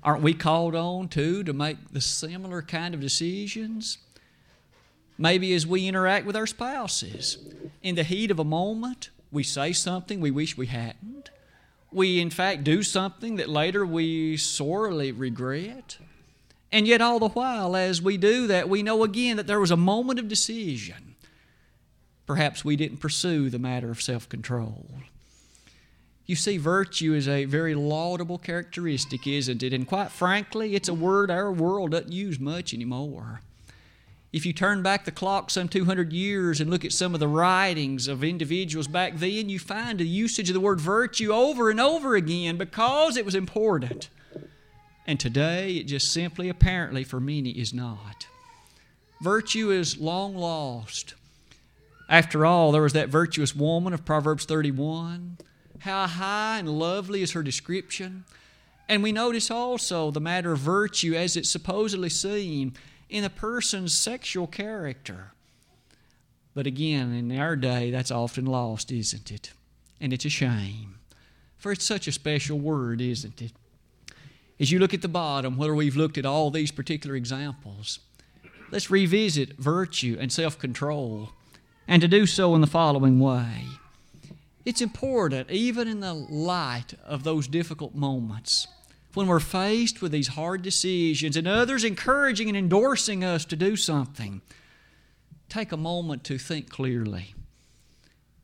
Aren't 0.04 0.22
we 0.22 0.34
called 0.34 0.74
on 0.74 1.08
too 1.08 1.44
to 1.44 1.52
make 1.52 1.76
the 1.92 2.00
similar 2.00 2.62
kind 2.62 2.94
of 2.94 3.00
decisions? 3.00 3.98
Maybe 5.18 5.52
as 5.54 5.66
we 5.66 5.86
interact 5.86 6.26
with 6.26 6.36
our 6.36 6.46
spouses, 6.46 7.38
in 7.82 7.94
the 7.94 8.02
heat 8.02 8.30
of 8.30 8.38
a 8.38 8.44
moment, 8.44 9.10
we 9.30 9.42
say 9.42 9.72
something 9.72 10.20
we 10.20 10.30
wish 10.30 10.56
we 10.56 10.66
hadn't. 10.66 11.30
We, 11.92 12.20
in 12.20 12.30
fact, 12.30 12.64
do 12.64 12.82
something 12.82 13.36
that 13.36 13.48
later 13.48 13.84
we 13.84 14.36
sorely 14.36 15.12
regret. 15.12 15.98
And 16.72 16.88
yet, 16.88 17.02
all 17.02 17.18
the 17.18 17.28
while, 17.28 17.76
as 17.76 18.00
we 18.00 18.16
do 18.16 18.46
that, 18.46 18.68
we 18.68 18.82
know 18.82 19.04
again 19.04 19.36
that 19.36 19.46
there 19.46 19.60
was 19.60 19.70
a 19.70 19.76
moment 19.76 20.18
of 20.18 20.26
decision. 20.26 21.11
Perhaps 22.32 22.64
we 22.64 22.76
didn't 22.76 22.96
pursue 22.96 23.50
the 23.50 23.58
matter 23.58 23.90
of 23.90 24.00
self 24.00 24.26
control. 24.26 24.86
You 26.24 26.34
see, 26.34 26.56
virtue 26.56 27.12
is 27.12 27.28
a 27.28 27.44
very 27.44 27.74
laudable 27.74 28.38
characteristic, 28.38 29.26
isn't 29.26 29.62
it? 29.62 29.74
And 29.74 29.86
quite 29.86 30.10
frankly, 30.10 30.74
it's 30.74 30.88
a 30.88 30.94
word 30.94 31.30
our 31.30 31.52
world 31.52 31.90
doesn't 31.90 32.10
use 32.10 32.40
much 32.40 32.72
anymore. 32.72 33.42
If 34.32 34.46
you 34.46 34.54
turn 34.54 34.82
back 34.82 35.04
the 35.04 35.10
clock 35.10 35.50
some 35.50 35.68
200 35.68 36.10
years 36.10 36.58
and 36.58 36.70
look 36.70 36.86
at 36.86 36.92
some 36.92 37.12
of 37.12 37.20
the 37.20 37.28
writings 37.28 38.08
of 38.08 38.24
individuals 38.24 38.88
back 38.88 39.18
then, 39.18 39.50
you 39.50 39.58
find 39.58 39.98
the 39.98 40.08
usage 40.08 40.48
of 40.48 40.54
the 40.54 40.60
word 40.60 40.80
virtue 40.80 41.34
over 41.34 41.68
and 41.68 41.78
over 41.78 42.16
again 42.16 42.56
because 42.56 43.18
it 43.18 43.26
was 43.26 43.34
important. 43.34 44.08
And 45.06 45.20
today, 45.20 45.72
it 45.72 45.84
just 45.84 46.10
simply, 46.10 46.48
apparently, 46.48 47.04
for 47.04 47.20
many, 47.20 47.50
is 47.50 47.74
not. 47.74 48.26
Virtue 49.20 49.70
is 49.70 49.98
long 49.98 50.34
lost. 50.34 51.12
After 52.08 52.44
all, 52.44 52.72
there 52.72 52.82
was 52.82 52.92
that 52.92 53.08
virtuous 53.08 53.54
woman 53.54 53.92
of 53.92 54.04
Proverbs 54.04 54.44
31. 54.44 55.38
How 55.80 56.06
high 56.06 56.58
and 56.58 56.68
lovely 56.68 57.22
is 57.22 57.32
her 57.32 57.42
description. 57.42 58.24
And 58.88 59.02
we 59.02 59.12
notice 59.12 59.50
also 59.50 60.10
the 60.10 60.20
matter 60.20 60.52
of 60.52 60.58
virtue 60.58 61.14
as 61.14 61.36
it's 61.36 61.48
supposedly 61.48 62.08
seen 62.08 62.74
in 63.08 63.24
a 63.24 63.30
person's 63.30 63.94
sexual 63.94 64.46
character. 64.46 65.32
But 66.54 66.66
again, 66.66 67.12
in 67.14 67.38
our 67.38 67.56
day, 67.56 67.90
that's 67.90 68.10
often 68.10 68.44
lost, 68.44 68.92
isn't 68.92 69.30
it? 69.30 69.52
And 70.00 70.12
it's 70.12 70.24
a 70.24 70.30
shame. 70.30 70.96
For 71.56 71.72
it's 71.72 71.84
such 71.84 72.06
a 72.06 72.12
special 72.12 72.58
word, 72.58 73.00
isn't 73.00 73.40
it? 73.40 73.52
As 74.60 74.70
you 74.70 74.78
look 74.78 74.94
at 74.94 75.02
the 75.02 75.08
bottom, 75.08 75.56
whether 75.56 75.74
we've 75.74 75.96
looked 75.96 76.18
at 76.18 76.26
all 76.26 76.50
these 76.50 76.70
particular 76.70 77.16
examples, 77.16 78.00
let's 78.70 78.90
revisit 78.90 79.58
virtue 79.58 80.16
and 80.20 80.30
self 80.30 80.58
control, 80.58 81.30
and 81.86 82.00
to 82.02 82.08
do 82.08 82.26
so 82.26 82.54
in 82.54 82.60
the 82.60 82.66
following 82.66 83.18
way. 83.18 83.66
It's 84.64 84.80
important, 84.80 85.50
even 85.50 85.88
in 85.88 86.00
the 86.00 86.14
light 86.14 86.94
of 87.04 87.24
those 87.24 87.48
difficult 87.48 87.94
moments, 87.94 88.68
when 89.14 89.26
we're 89.26 89.40
faced 89.40 90.00
with 90.00 90.12
these 90.12 90.28
hard 90.28 90.62
decisions 90.62 91.36
and 91.36 91.46
others 91.46 91.84
encouraging 91.84 92.48
and 92.48 92.56
endorsing 92.56 93.24
us 93.24 93.44
to 93.46 93.56
do 93.56 93.76
something, 93.76 94.40
take 95.48 95.72
a 95.72 95.76
moment 95.76 96.24
to 96.24 96.38
think 96.38 96.70
clearly. 96.70 97.34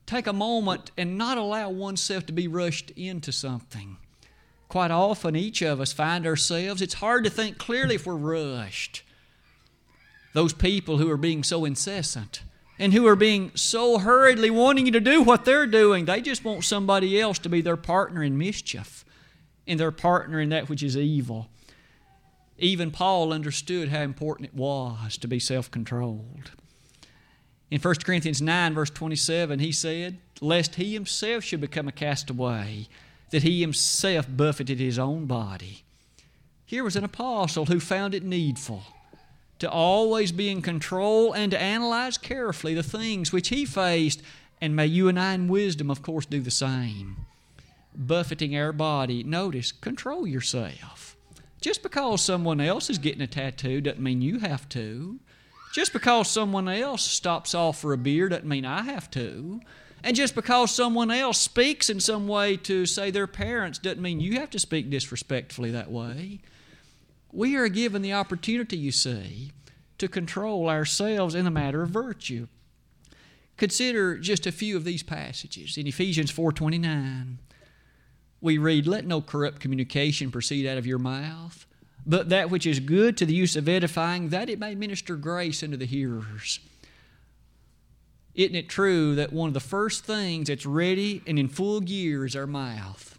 Take 0.07 0.27
a 0.27 0.33
moment 0.33 0.90
and 0.96 1.16
not 1.16 1.38
allow 1.38 1.70
oneself 1.70 2.27
to 2.27 2.33
be 2.33 2.48
rushed 2.48 2.90
into 2.92 3.31
something. 3.31 3.96
Quite 4.68 4.90
often, 4.90 5.37
each 5.37 5.62
of 5.62 5.81
us 5.81 5.92
find 5.92 6.27
ourselves, 6.27 6.83
it's 6.83 6.94
hard 6.94 7.24
to 7.24 7.31
think 7.31 7.57
clearly 7.59 7.94
if 7.94 8.07
we're 8.07 8.14
rushed. 8.14 9.03
Those 10.35 10.53
people 10.53 10.98
who 10.98 11.11
are 11.11 11.16
being 11.16 11.42
so 11.42 11.64
incessant 11.64 12.42
and 12.79 12.93
who 12.93 13.07
are 13.07 13.17
being 13.17 13.51
so 13.55 13.99
hurriedly 13.99 14.51
wanting 14.51 14.87
you 14.87 14.93
to 14.93 15.01
do 15.01 15.23
what 15.23 15.45
they're 15.45 15.67
doing, 15.67 16.05
they 16.05 16.21
just 16.21 16.45
want 16.45 16.64
somebody 16.64 17.21
else 17.21 17.38
to 17.41 17.49
be 17.49 17.61
their 17.61 17.77
partner 17.77 18.23
in 18.23 18.38
mischief 18.38 19.05
and 19.67 19.81
their 19.81 19.91
partner 19.91 20.41
in 20.41 20.49
that 20.51 20.69
which 20.69 20.83
is 20.83 20.97
evil. 20.97 21.49
Even 22.59 22.91
Paul 22.91 23.33
understood 23.33 23.88
how 23.88 24.01
important 24.01 24.49
it 24.49 24.55
was 24.55 25.17
to 25.19 25.29
be 25.29 25.38
self 25.38 25.71
controlled. 25.71 26.53
In 27.71 27.81
1 27.81 27.95
Corinthians 27.97 28.41
9, 28.41 28.75
verse 28.75 28.91
27, 28.91 29.59
he 29.59 29.73
said, 29.73 30.19
Lest 30.41 30.77
he 30.77 30.95
himself 30.95 31.45
should 31.45 31.61
become 31.61 31.87
a 31.87 31.93
castaway, 31.93 32.88
that 33.31 33.43
he 33.43 33.61
himself 33.61 34.27
buffeted 34.29 34.79
his 34.79 34.99
own 34.99 35.27
body. 35.27 35.85
Here 36.64 36.83
was 36.83 36.97
an 36.97 37.05
apostle 37.05 37.67
who 37.67 37.81
found 37.81 38.14
it 38.14 38.23
needful 38.23 38.85
to 39.59 39.71
always 39.71 40.33
be 40.33 40.49
in 40.49 40.62
control 40.62 41.33
and 41.33 41.51
to 41.51 41.61
analyze 41.61 42.18
carefully 42.18 42.75
the 42.75 42.83
things 42.83 43.33
which 43.33 43.49
he 43.49 43.64
faced, 43.64 44.23
and 44.61 44.77
may 44.77 44.87
you 44.87 45.09
and 45.09 45.18
I 45.18 45.35
in 45.35 45.49
wisdom, 45.49 45.90
of 45.90 46.03
course, 46.03 46.27
do 46.27 46.40
the 46.40 46.51
same. 46.51 47.27
Buffeting 47.94 48.57
our 48.57 48.73
body, 48.73 49.25
notice, 49.25 49.73
control 49.73 50.27
yourself. 50.27 51.16
Just 51.61 51.83
because 51.83 52.23
someone 52.23 52.61
else 52.61 52.88
is 52.88 52.99
getting 52.99 53.23
a 53.23 53.27
tattoo 53.27 53.81
doesn't 53.81 54.03
mean 54.03 54.23
you 54.23 54.38
have 54.38 54.68
to. 54.71 55.18
Just 55.75 55.92
because 55.92 56.29
someone 56.29 56.68
else 56.68 57.03
stops 57.03 57.55
off 57.55 57.81
for 57.81 57.92
a 57.92 57.99
beer 57.99 58.29
doesn't 58.29 58.47
mean 58.47 58.64
I 58.64 58.83
have 58.83 59.11
to. 59.12 59.61
And 60.05 60.14
just 60.16 60.35
because 60.37 60.71
someone 60.71 61.11
else 61.11 61.40
speaks 61.40 61.90
in 61.90 61.99
some 61.99 62.29
way 62.29 62.57
to, 62.59 62.87
say, 62.87 63.11
their 63.11 63.27
parents 63.27 63.79
doesn't 63.79 64.01
mean 64.01 64.21
you 64.21 64.38
have 64.38 64.51
to 64.51 64.59
speak 64.59 64.90
disrespectfully 64.90 65.73
that 65.73 65.90
way. 65.90 66.40
We 67.33 67.57
are 67.57 67.69
given 67.69 68.03
the 68.03 68.12
opportunity, 68.14 68.77
you 68.77 68.93
see, 68.93 69.53
to 69.99 70.09
control 70.09 70.69
ourselves 70.69 71.35
in 71.35 71.45
the 71.45 71.51
matter 71.51 71.83
of 71.83 71.91
virtue. 71.91 72.49
Consider 73.57 74.19
just 74.19 74.47
a 74.47 74.53
few 74.53 74.77
of 74.77 74.85
these 74.85 75.03
passages. 75.03 75.77
In 75.77 75.87
Ephesians 75.87 76.31
4:29, 76.31 77.38
we 78.41 78.57
read, 78.57 78.87
"Let 78.87 79.05
no 79.05 79.21
corrupt 79.21 79.61
communication 79.61 80.31
proceed 80.31 80.67
out 80.67 80.79
of 80.79 80.87
your 80.87 81.01
mouth, 81.01 81.67
but 82.07 82.29
that 82.29 82.51
which 82.51 82.64
is 82.64 82.79
good 82.79 83.17
to 83.17 83.27
the 83.27 83.35
use 83.35 83.57
of 83.57 83.69
edifying, 83.69 84.29
that 84.29 84.49
it 84.49 84.61
may 84.61 84.75
minister 84.75 85.17
grace 85.17 85.62
unto 85.62 85.77
the 85.77 85.87
hearers." 85.87 86.61
Isn't 88.35 88.55
it 88.55 88.69
true 88.69 89.17
that 89.17 89.33
one 89.33 89.49
of 89.49 89.55
the 89.55 89.61
first 89.61 90.05
things 90.05 90.47
that's 90.47 90.64
ready 90.64 91.23
and 91.27 91.38
in 91.38 91.49
full 91.49 91.81
gear 91.81 92.25
is 92.25 92.37
our 92.37 92.47
mouth? 92.47 93.17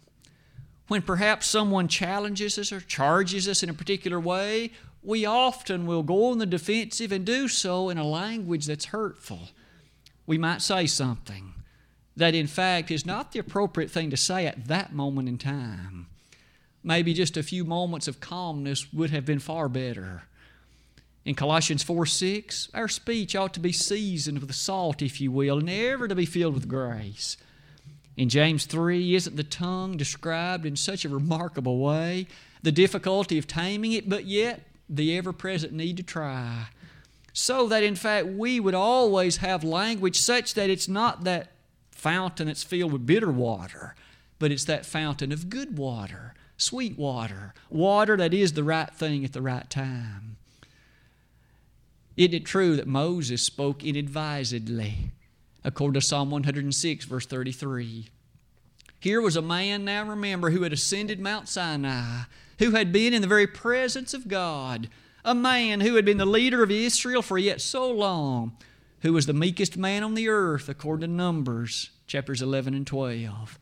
When 0.90 1.02
perhaps 1.02 1.46
someone 1.46 1.86
challenges 1.86 2.58
us 2.58 2.72
or 2.72 2.80
charges 2.80 3.46
us 3.46 3.62
in 3.62 3.70
a 3.70 3.74
particular 3.74 4.18
way, 4.18 4.72
we 5.04 5.24
often 5.24 5.86
will 5.86 6.02
go 6.02 6.32
on 6.32 6.38
the 6.38 6.46
defensive 6.46 7.12
and 7.12 7.24
do 7.24 7.46
so 7.46 7.90
in 7.90 7.96
a 7.96 8.04
language 8.04 8.66
that's 8.66 8.86
hurtful. 8.86 9.50
We 10.26 10.36
might 10.36 10.62
say 10.62 10.86
something 10.86 11.54
that, 12.16 12.34
in 12.34 12.48
fact, 12.48 12.90
is 12.90 13.06
not 13.06 13.30
the 13.30 13.38
appropriate 13.38 13.92
thing 13.92 14.10
to 14.10 14.16
say 14.16 14.48
at 14.48 14.66
that 14.66 14.92
moment 14.92 15.28
in 15.28 15.38
time. 15.38 16.08
Maybe 16.82 17.14
just 17.14 17.36
a 17.36 17.44
few 17.44 17.64
moments 17.64 18.08
of 18.08 18.18
calmness 18.18 18.92
would 18.92 19.10
have 19.10 19.24
been 19.24 19.38
far 19.38 19.68
better. 19.68 20.24
In 21.24 21.36
Colossians 21.36 21.84
4 21.84 22.04
6, 22.04 22.68
our 22.74 22.88
speech 22.88 23.36
ought 23.36 23.54
to 23.54 23.60
be 23.60 23.70
seasoned 23.70 24.40
with 24.40 24.52
salt, 24.56 25.02
if 25.02 25.20
you 25.20 25.30
will, 25.30 25.60
and 25.60 25.70
ever 25.70 26.08
to 26.08 26.16
be 26.16 26.26
filled 26.26 26.54
with 26.54 26.66
grace. 26.66 27.36
In 28.20 28.28
James 28.28 28.66
3, 28.66 29.14
isn't 29.14 29.36
the 29.36 29.42
tongue 29.42 29.96
described 29.96 30.66
in 30.66 30.76
such 30.76 31.06
a 31.06 31.08
remarkable 31.08 31.78
way? 31.78 32.26
The 32.62 32.70
difficulty 32.70 33.38
of 33.38 33.46
taming 33.46 33.92
it, 33.92 34.10
but 34.10 34.26
yet 34.26 34.60
the 34.90 35.16
ever 35.16 35.32
present 35.32 35.72
need 35.72 35.96
to 35.96 36.02
try. 36.02 36.66
So 37.32 37.66
that 37.68 37.82
in 37.82 37.94
fact 37.94 38.26
we 38.26 38.60
would 38.60 38.74
always 38.74 39.38
have 39.38 39.64
language 39.64 40.20
such 40.20 40.52
that 40.52 40.68
it's 40.68 40.86
not 40.86 41.24
that 41.24 41.52
fountain 41.92 42.48
that's 42.48 42.62
filled 42.62 42.92
with 42.92 43.06
bitter 43.06 43.32
water, 43.32 43.94
but 44.38 44.52
it's 44.52 44.66
that 44.66 44.84
fountain 44.84 45.32
of 45.32 45.48
good 45.48 45.78
water, 45.78 46.34
sweet 46.58 46.98
water, 46.98 47.54
water 47.70 48.18
that 48.18 48.34
is 48.34 48.52
the 48.52 48.64
right 48.64 48.92
thing 48.92 49.24
at 49.24 49.32
the 49.32 49.40
right 49.40 49.70
time. 49.70 50.36
Isn't 52.18 52.34
it 52.34 52.44
true 52.44 52.76
that 52.76 52.86
Moses 52.86 53.40
spoke 53.40 53.82
inadvisedly, 53.82 55.12
according 55.64 56.00
to 56.00 56.06
Psalm 56.06 56.30
106, 56.30 57.04
verse 57.04 57.26
33? 57.26 58.08
Here 58.98 59.20
was 59.20 59.36
a 59.36 59.42
man, 59.42 59.84
now 59.84 60.04
remember, 60.04 60.50
who 60.50 60.62
had 60.62 60.72
ascended 60.72 61.20
Mount 61.20 61.48
Sinai, 61.48 62.22
who 62.58 62.72
had 62.72 62.92
been 62.92 63.14
in 63.14 63.22
the 63.22 63.28
very 63.28 63.46
presence 63.46 64.12
of 64.12 64.28
God, 64.28 64.88
a 65.24 65.34
man 65.34 65.80
who 65.80 65.96
had 65.96 66.04
been 66.04 66.18
the 66.18 66.26
leader 66.26 66.62
of 66.62 66.70
Israel 66.70 67.22
for 67.22 67.38
yet 67.38 67.60
so 67.60 67.90
long, 67.90 68.56
who 69.00 69.12
was 69.12 69.26
the 69.26 69.32
meekest 69.32 69.76
man 69.76 70.02
on 70.02 70.14
the 70.14 70.28
earth, 70.28 70.68
according 70.68 71.08
to 71.08 71.14
Numbers 71.14 71.90
chapters 72.10 72.42
11 72.42 72.74
and 72.74 72.86
12. 72.86 73.58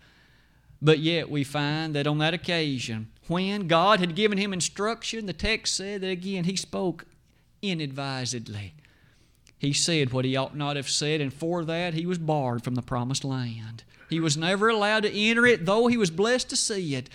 But 0.81 1.01
yet 1.01 1.31
we 1.31 1.45
find 1.45 1.95
that 1.95 2.07
on 2.07 2.19
that 2.19 2.35
occasion, 2.35 3.11
when 3.27 3.69
God 3.69 4.01
had 4.01 4.15
given 4.15 4.39
him 4.39 4.53
instruction, 4.53 5.27
the 5.27 5.33
text 5.33 5.77
said 5.77 6.01
that 6.01 6.09
again 6.09 6.45
he 6.45 6.57
spoke 6.57 7.05
inadvisedly. 7.61 8.75
He 9.59 9.73
said 9.73 10.13
what 10.13 10.25
he 10.25 10.37
ought 10.37 10.57
not 10.57 10.77
have 10.77 10.89
said, 10.89 11.21
and 11.21 11.33
for 11.33 11.65
that 11.65 11.95
he 11.95 12.07
was 12.07 12.19
barred 12.19 12.63
from 12.63 12.77
the 12.77 12.83
promised 12.83 13.25
land. 13.25 13.83
He 14.09 14.21
was 14.21 14.37
never 14.37 14.69
allowed 14.69 15.03
to 15.03 15.13
enter 15.13 15.47
it, 15.47 15.67
though 15.67 15.89
he 15.89 15.97
was 15.97 16.11
blessed 16.11 16.49
to 16.51 16.57
see 16.57 16.95
it. 16.95 17.11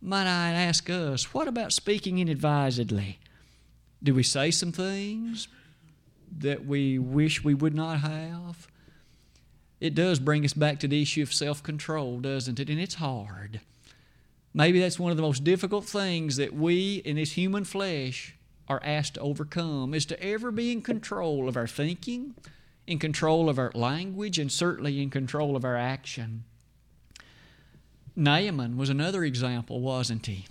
Might 0.00 0.26
I 0.26 0.52
ask 0.52 0.88
us, 0.90 1.32
what 1.32 1.48
about 1.48 1.72
speaking 1.72 2.18
inadvisedly? 2.18 3.18
Do 4.02 4.14
we 4.14 4.22
say 4.22 4.50
some 4.50 4.70
things 4.70 5.48
that 6.38 6.66
we 6.66 6.98
wish 6.98 7.42
we 7.42 7.54
would 7.54 7.74
not 7.74 8.00
have? 8.00 8.68
It 9.80 9.94
does 9.94 10.18
bring 10.18 10.44
us 10.44 10.52
back 10.52 10.78
to 10.80 10.88
the 10.88 11.00
issue 11.00 11.22
of 11.22 11.32
self 11.32 11.62
control, 11.62 12.20
doesn't 12.20 12.60
it? 12.60 12.68
And 12.68 12.78
it's 12.78 12.96
hard. 12.96 13.60
Maybe 14.52 14.78
that's 14.78 15.00
one 15.00 15.10
of 15.10 15.16
the 15.16 15.22
most 15.22 15.42
difficult 15.42 15.84
things 15.84 16.36
that 16.36 16.54
we 16.54 16.96
in 17.04 17.16
this 17.16 17.32
human 17.32 17.64
flesh 17.64 18.33
are 18.68 18.80
asked 18.82 19.14
to 19.14 19.20
overcome 19.20 19.94
is 19.94 20.06
to 20.06 20.22
ever 20.22 20.50
be 20.50 20.72
in 20.72 20.82
control 20.82 21.48
of 21.48 21.56
our 21.56 21.66
thinking, 21.66 22.34
in 22.86 22.98
control 22.98 23.48
of 23.48 23.58
our 23.58 23.72
language, 23.74 24.38
and 24.38 24.50
certainly 24.50 25.02
in 25.02 25.10
control 25.10 25.56
of 25.56 25.64
our 25.64 25.76
action. 25.76 26.44
Naaman 28.16 28.76
was 28.76 28.88
another 28.88 29.24
example, 29.24 29.80
wasn't 29.80 30.26
he? 30.26 30.46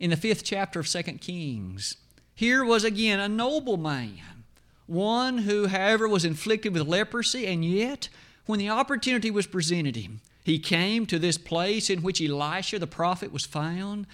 In 0.00 0.10
the 0.10 0.16
fifth 0.16 0.44
chapter 0.44 0.80
of 0.80 0.88
Second 0.88 1.20
Kings, 1.20 1.96
here 2.34 2.64
was 2.64 2.84
again 2.84 3.20
a 3.20 3.28
noble 3.28 3.76
man, 3.76 4.44
one 4.86 5.38
who, 5.38 5.66
however, 5.66 6.08
was 6.08 6.24
inflicted 6.24 6.72
with 6.72 6.86
leprosy, 6.86 7.46
and 7.46 7.64
yet, 7.64 8.08
when 8.46 8.58
the 8.58 8.70
opportunity 8.70 9.30
was 9.30 9.46
presented 9.46 9.96
him, 9.96 10.20
he 10.44 10.58
came 10.58 11.04
to 11.06 11.18
this 11.18 11.36
place 11.36 11.90
in 11.90 12.00
which 12.00 12.22
Elisha 12.22 12.78
the 12.78 12.86
prophet 12.86 13.32
was 13.32 13.44
found 13.44 14.06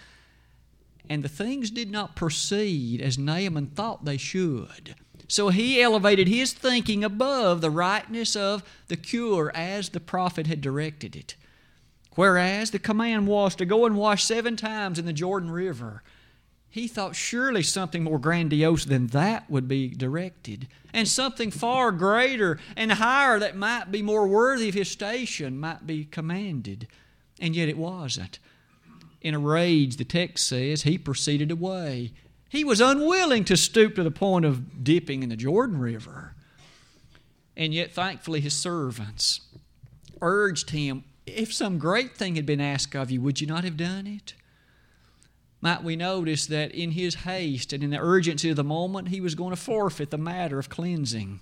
and 1.09 1.23
the 1.23 1.29
things 1.29 1.71
did 1.71 1.91
not 1.91 2.17
proceed 2.17 3.01
as 3.01 3.19
Naaman 3.19 3.67
thought 3.67 4.05
they 4.05 4.17
should. 4.17 4.95
So 5.29 5.49
he 5.49 5.81
elevated 5.81 6.29
his 6.29 6.53
thinking 6.53 7.03
above 7.03 7.61
the 7.61 7.71
rightness 7.71 8.37
of 8.37 8.63
the 8.89 8.97
cure 8.97 9.51
as 9.55 9.89
the 9.89 10.01
prophet 10.01 10.47
had 10.47 10.61
directed 10.61 11.17
it. 11.17 11.35
Whereas 12.15 12.71
the 12.71 12.79
command 12.79 13.27
was 13.27 13.55
to 13.57 13.65
go 13.65 13.87
and 13.87 13.97
wash 13.97 14.25
seven 14.25 14.57
times 14.57 14.99
in 14.99 15.07
the 15.07 15.13
Jordan 15.13 15.51
River, 15.51 16.03
he 16.75 16.89
thought 16.89 17.15
surely 17.15 17.63
something 17.63 18.03
more 18.03 18.19
grandiose 18.19 18.85
than 18.85 19.09
that 19.09 19.49
would 19.49 19.69
be 19.69 19.89
directed, 19.89 20.67
and 20.93 21.07
something 21.07 21.51
far 21.51 21.93
greater 21.93 22.59
and 22.77 22.93
higher 22.93 23.39
that 23.39 23.57
might 23.57 23.93
be 23.93 24.03
more 24.03 24.27
worthy 24.27 24.69
of 24.69 24.75
his 24.75 24.91
station 24.91 25.59
might 25.59 25.87
be 25.87 26.05
commanded. 26.05 26.89
And 27.41 27.55
yet 27.55 27.69
it 27.69 27.79
wasn't. 27.79 28.39
In 29.25 29.35
a 29.35 29.39
rage, 29.39 29.97
the 29.97 30.05
text 30.05 30.47
says, 30.47 30.83
he 30.83 30.99
proceeded 30.99 31.51
away. 31.51 32.13
He 32.51 32.63
was 32.63 32.81
unwilling 32.81 33.45
to 33.47 33.57
stoop 33.57 33.95
to 33.95 34.05
the 34.05 34.11
point 34.11 34.45
of 34.45 34.85
dipping 34.85 35.23
in 35.23 35.31
the 35.31 35.37
Jordan 35.37 35.81
River. 35.81 36.35
And 37.57 37.73
yet, 37.73 37.93
thankfully, 37.93 38.41
his 38.41 38.55
servants 38.55 39.41
urged 40.21 40.71
him, 40.71 41.05
If 41.27 41.55
some 41.55 41.79
great 41.79 42.15
thing 42.15 42.37
had 42.37 42.45
been 42.45 42.61
asked 42.61 42.95
of 42.95 43.11
you, 43.11 43.23
would 43.23 43.41
you 43.41 43.47
not 43.47 43.65
have 43.65 43.79
done 43.79 44.07
it? 44.07 44.35
Might 45.63 45.83
we 45.83 45.97
notice 45.97 46.47
that 46.49 46.73
in 46.73 46.91
his 46.91 47.15
haste 47.15 47.73
and 47.73 47.83
in 47.83 47.89
the 47.89 47.99
urgency 47.99 48.51
of 48.51 48.57
the 48.57 48.63
moment, 48.63 49.09
he 49.09 49.23
was 49.23 49.35
going 49.35 49.51
to 49.51 49.61
forfeit 49.61 50.11
the 50.11 50.19
matter 50.19 50.59
of 50.59 50.69
cleansing. 50.69 51.41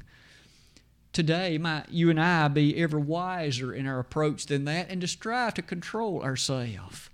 Today, 1.13 1.59
might 1.59 1.89
you 1.91 2.11
and 2.11 2.21
I 2.21 2.47
be 2.47 2.77
ever 2.77 3.01
wiser 3.01 3.75
in 3.75 3.89
our 3.89 3.99
approach 3.99 4.47
than 4.47 4.67
that 4.67 4.89
and 4.89 5.01
to 5.01 5.09
strive 5.09 5.55
to 5.55 5.63
control 5.63 6.23
ourselves. 6.23 7.11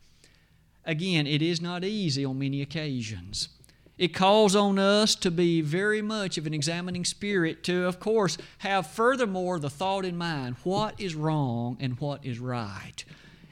Again, 0.88 1.26
it 1.26 1.42
is 1.42 1.60
not 1.60 1.84
easy 1.84 2.24
on 2.24 2.38
many 2.38 2.62
occasions. 2.62 3.50
It 3.98 4.14
calls 4.14 4.56
on 4.56 4.78
us 4.78 5.14
to 5.16 5.30
be 5.30 5.60
very 5.60 6.00
much 6.00 6.38
of 6.38 6.46
an 6.46 6.54
examining 6.54 7.04
spirit, 7.04 7.62
to, 7.64 7.84
of 7.84 8.00
course, 8.00 8.38
have 8.58 8.86
furthermore 8.86 9.58
the 9.58 9.68
thought 9.68 10.06
in 10.06 10.16
mind 10.16 10.56
what 10.64 10.98
is 10.98 11.14
wrong 11.14 11.76
and 11.78 12.00
what 12.00 12.24
is 12.24 12.38
right. 12.38 13.04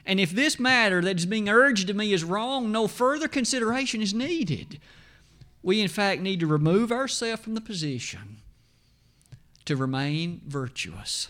And 0.03 0.19
if 0.19 0.31
this 0.31 0.59
matter 0.59 0.99
that 1.01 1.19
is 1.19 1.27
being 1.27 1.47
urged 1.47 1.87
to 1.87 1.93
me 1.93 2.11
is 2.11 2.23
wrong, 2.23 2.71
no 2.71 2.87
further 2.87 3.27
consideration 3.27 4.01
is 4.01 4.15
needed. 4.15 4.79
We, 5.61 5.79
in 5.79 5.89
fact, 5.89 6.21
need 6.21 6.39
to 6.39 6.47
remove 6.47 6.91
ourselves 6.91 7.43
from 7.43 7.53
the 7.53 7.61
position 7.61 8.37
to 9.65 9.75
remain 9.75 10.41
virtuous. 10.47 11.29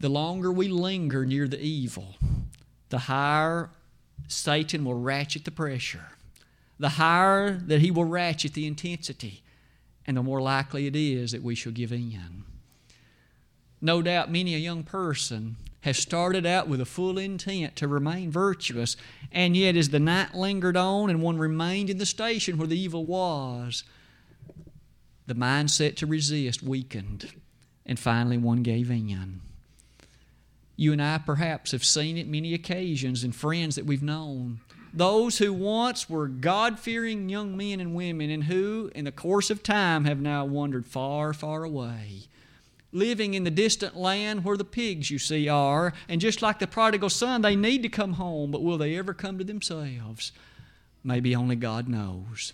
The 0.00 0.08
longer 0.08 0.50
we 0.50 0.66
linger 0.66 1.24
near 1.24 1.46
the 1.46 1.60
evil, 1.60 2.16
the 2.88 2.98
higher 2.98 3.70
Satan 4.28 4.84
will 4.84 4.94
ratchet 4.94 5.44
the 5.44 5.50
pressure. 5.50 6.06
the 6.78 6.90
higher 6.90 7.52
that 7.52 7.80
He 7.80 7.90
will 7.92 8.04
ratchet 8.04 8.54
the 8.54 8.66
intensity, 8.66 9.42
and 10.06 10.16
the 10.16 10.22
more 10.22 10.42
likely 10.42 10.86
it 10.88 10.96
is 10.96 11.30
that 11.30 11.42
we 11.42 11.54
shall 11.54 11.70
give 11.72 11.92
in. 11.92 12.44
No 13.80 14.02
doubt 14.02 14.32
many 14.32 14.54
a 14.54 14.58
young 14.58 14.82
person 14.82 15.56
has 15.82 15.96
started 15.96 16.44
out 16.44 16.68
with 16.68 16.80
a 16.80 16.84
full 16.84 17.18
intent 17.18 17.76
to 17.76 17.88
remain 17.88 18.30
virtuous, 18.30 18.96
and 19.30 19.56
yet 19.56 19.76
as 19.76 19.90
the 19.90 20.00
night 20.00 20.34
lingered 20.34 20.76
on 20.76 21.08
and 21.10 21.22
one 21.22 21.38
remained 21.38 21.90
in 21.90 21.98
the 21.98 22.06
station 22.06 22.58
where 22.58 22.68
the 22.68 22.78
evil 22.78 23.04
was, 23.04 23.84
the 25.26 25.34
mindset 25.34 25.94
to 25.96 26.06
resist 26.06 26.62
weakened, 26.62 27.32
and 27.86 27.98
finally 27.98 28.38
one 28.38 28.62
gave 28.62 28.90
in. 28.90 29.40
You 30.82 30.90
and 30.90 31.00
I 31.00 31.18
perhaps 31.18 31.70
have 31.70 31.84
seen 31.84 32.18
it 32.18 32.26
many 32.26 32.54
occasions 32.54 33.22
in 33.22 33.30
friends 33.30 33.76
that 33.76 33.86
we've 33.86 34.02
known. 34.02 34.58
Those 34.92 35.38
who 35.38 35.52
once 35.52 36.10
were 36.10 36.26
God 36.26 36.80
fearing 36.80 37.28
young 37.28 37.56
men 37.56 37.78
and 37.78 37.94
women, 37.94 38.30
and 38.30 38.42
who, 38.42 38.90
in 38.92 39.04
the 39.04 39.12
course 39.12 39.48
of 39.48 39.62
time, 39.62 40.06
have 40.06 40.20
now 40.20 40.44
wandered 40.44 40.84
far, 40.84 41.32
far 41.32 41.62
away 41.62 42.26
living 42.92 43.34
in 43.34 43.44
the 43.44 43.50
distant 43.50 43.96
land 43.96 44.44
where 44.44 44.56
the 44.56 44.64
pigs, 44.64 45.08
you 45.08 45.18
see, 45.18 45.48
are. 45.48 45.94
And 46.08 46.20
just 46.20 46.42
like 46.42 46.58
the 46.58 46.66
prodigal 46.66 47.10
son, 47.10 47.40
they 47.40 47.56
need 47.56 47.82
to 47.84 47.88
come 47.88 48.14
home, 48.14 48.50
but 48.50 48.62
will 48.62 48.76
they 48.76 48.98
ever 48.98 49.14
come 49.14 49.38
to 49.38 49.44
themselves? 49.44 50.32
Maybe 51.02 51.34
only 51.34 51.56
God 51.56 51.88
knows. 51.88 52.52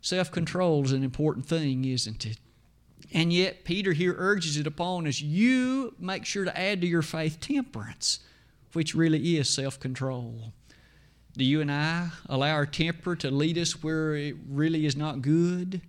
Self 0.00 0.32
control 0.32 0.82
is 0.84 0.92
an 0.92 1.04
important 1.04 1.46
thing, 1.46 1.84
isn't 1.84 2.26
it? 2.26 2.38
And 3.12 3.32
yet, 3.32 3.64
Peter 3.64 3.92
here 3.92 4.14
urges 4.18 4.56
it 4.56 4.66
upon 4.66 5.06
us 5.06 5.20
you 5.20 5.94
make 5.98 6.24
sure 6.24 6.44
to 6.44 6.58
add 6.58 6.80
to 6.82 6.86
your 6.86 7.02
faith 7.02 7.40
temperance, 7.40 8.20
which 8.72 8.94
really 8.94 9.38
is 9.38 9.48
self 9.48 9.80
control. 9.80 10.52
Do 11.36 11.44
you 11.44 11.60
and 11.60 11.70
I 11.70 12.10
allow 12.26 12.50
our 12.50 12.66
temper 12.66 13.14
to 13.16 13.30
lead 13.30 13.56
us 13.58 13.82
where 13.82 14.14
it 14.14 14.34
really 14.48 14.86
is 14.86 14.96
not 14.96 15.22
good? 15.22 15.80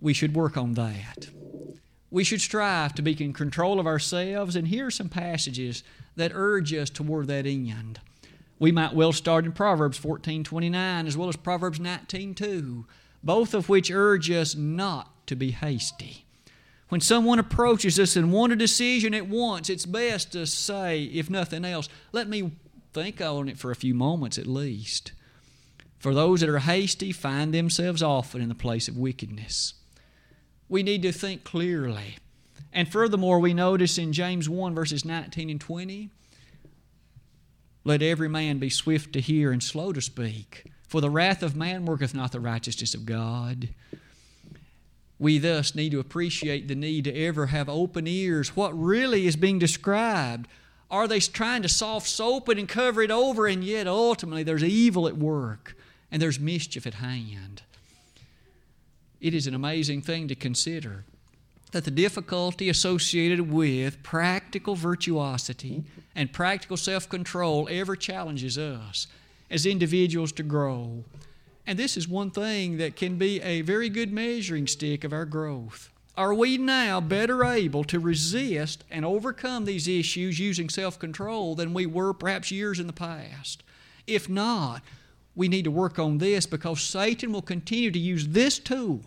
We 0.00 0.14
should 0.14 0.34
work 0.34 0.56
on 0.56 0.72
that. 0.72 1.28
We 2.10 2.24
should 2.24 2.40
strive 2.40 2.94
to 2.94 3.02
be 3.02 3.16
in 3.22 3.32
control 3.32 3.78
of 3.78 3.86
ourselves, 3.86 4.56
and 4.56 4.68
here 4.68 4.86
are 4.86 4.90
some 4.90 5.08
passages 5.08 5.84
that 6.16 6.32
urge 6.34 6.72
us 6.74 6.90
toward 6.90 7.28
that 7.28 7.46
end. 7.46 8.00
We 8.58 8.72
might 8.72 8.94
well 8.94 9.12
start 9.12 9.44
in 9.44 9.52
Proverbs 9.52 9.98
14:29 9.98 11.06
as 11.06 11.16
well 11.16 11.28
as 11.28 11.36
Proverbs 11.36 11.78
19:2, 11.78 12.86
both 13.22 13.54
of 13.54 13.68
which 13.68 13.90
urge 13.90 14.30
us 14.30 14.54
not 14.54 15.21
to 15.32 15.36
be 15.36 15.50
hasty. 15.50 16.24
When 16.88 17.00
someone 17.00 17.38
approaches 17.38 17.98
us 17.98 18.16
and 18.16 18.32
wants 18.32 18.52
a 18.52 18.56
decision 18.56 19.14
at 19.14 19.26
once, 19.26 19.70
it's 19.70 19.86
best 19.86 20.32
to 20.32 20.46
say, 20.46 21.04
if 21.04 21.30
nothing 21.30 21.64
else, 21.64 21.88
let 22.12 22.28
me 22.28 22.52
think 22.92 23.20
on 23.20 23.48
it 23.48 23.58
for 23.58 23.70
a 23.70 23.76
few 23.76 23.94
moments 23.94 24.38
at 24.38 24.46
least. 24.46 25.12
For 25.98 26.14
those 26.14 26.40
that 26.40 26.48
are 26.48 26.58
hasty 26.58 27.12
find 27.12 27.54
themselves 27.54 28.02
often 28.02 28.42
in 28.42 28.48
the 28.48 28.54
place 28.54 28.88
of 28.88 28.96
wickedness 28.96 29.74
we 30.72 30.82
need 30.82 31.02
to 31.02 31.12
think 31.12 31.44
clearly. 31.44 32.16
And 32.72 32.90
furthermore, 32.90 33.38
we 33.38 33.52
notice 33.52 33.98
in 33.98 34.14
James 34.14 34.48
1, 34.48 34.74
verses 34.74 35.04
19 35.04 35.50
and 35.50 35.60
20, 35.60 36.08
let 37.84 38.00
every 38.00 38.28
man 38.28 38.58
be 38.58 38.70
swift 38.70 39.12
to 39.12 39.20
hear 39.20 39.52
and 39.52 39.62
slow 39.62 39.92
to 39.92 40.00
speak, 40.00 40.64
for 40.88 41.02
the 41.02 41.10
wrath 41.10 41.42
of 41.42 41.54
man 41.54 41.84
worketh 41.84 42.14
not 42.14 42.32
the 42.32 42.40
righteousness 42.40 42.94
of 42.94 43.04
God. 43.04 43.68
We 45.22 45.38
thus 45.38 45.74
need 45.74 45.92
to 45.92 46.00
appreciate 46.00 46.66
the 46.66 46.74
need 46.74 47.04
to 47.04 47.14
ever 47.14 47.46
have 47.46 47.68
open 47.68 48.06
ears. 48.06 48.56
What 48.56 48.72
really 48.78 49.26
is 49.26 49.36
being 49.36 49.58
described? 49.58 50.48
Are 50.90 51.06
they 51.06 51.20
trying 51.20 51.62
to 51.62 51.68
soft 51.68 52.08
soap 52.08 52.48
it 52.48 52.58
and 52.58 52.68
cover 52.68 53.02
it 53.02 53.10
over, 53.10 53.46
and 53.46 53.62
yet 53.62 53.86
ultimately 53.86 54.42
there's 54.42 54.64
evil 54.64 55.06
at 55.06 55.16
work 55.16 55.76
and 56.10 56.20
there's 56.20 56.40
mischief 56.40 56.86
at 56.86 56.94
hand? 56.94 57.62
it 59.22 59.32
is 59.32 59.46
an 59.46 59.54
amazing 59.54 60.02
thing 60.02 60.26
to 60.26 60.34
consider 60.34 61.04
that 61.70 61.84
the 61.84 61.90
difficulty 61.90 62.68
associated 62.68 63.50
with 63.50 64.02
practical 64.02 64.74
virtuosity 64.74 65.84
and 66.14 66.32
practical 66.32 66.76
self 66.76 67.08
control 67.08 67.68
ever 67.70 67.96
challenges 67.96 68.58
us 68.58 69.06
as 69.48 69.64
individuals 69.64 70.32
to 70.32 70.42
grow. 70.42 71.04
And 71.66 71.78
this 71.78 71.96
is 71.96 72.08
one 72.08 72.30
thing 72.30 72.78
that 72.78 72.96
can 72.96 73.16
be 73.16 73.40
a 73.40 73.60
very 73.60 73.88
good 73.88 74.12
measuring 74.12 74.66
stick 74.66 75.04
of 75.04 75.12
our 75.12 75.24
growth. 75.24 75.90
Are 76.16 76.34
we 76.34 76.58
now 76.58 77.00
better 77.00 77.44
able 77.44 77.84
to 77.84 77.98
resist 77.98 78.84
and 78.90 79.04
overcome 79.04 79.64
these 79.64 79.88
issues 79.88 80.38
using 80.38 80.68
self 80.68 80.98
control 80.98 81.54
than 81.54 81.72
we 81.72 81.86
were 81.86 82.12
perhaps 82.12 82.50
years 82.50 82.78
in 82.78 82.86
the 82.86 82.92
past? 82.92 83.62
If 84.06 84.28
not, 84.28 84.82
we 85.34 85.48
need 85.48 85.64
to 85.64 85.70
work 85.70 85.98
on 85.98 86.18
this 86.18 86.44
because 86.44 86.82
Satan 86.82 87.32
will 87.32 87.42
continue 87.42 87.90
to 87.90 87.98
use 87.98 88.28
this 88.28 88.58
tool, 88.58 89.00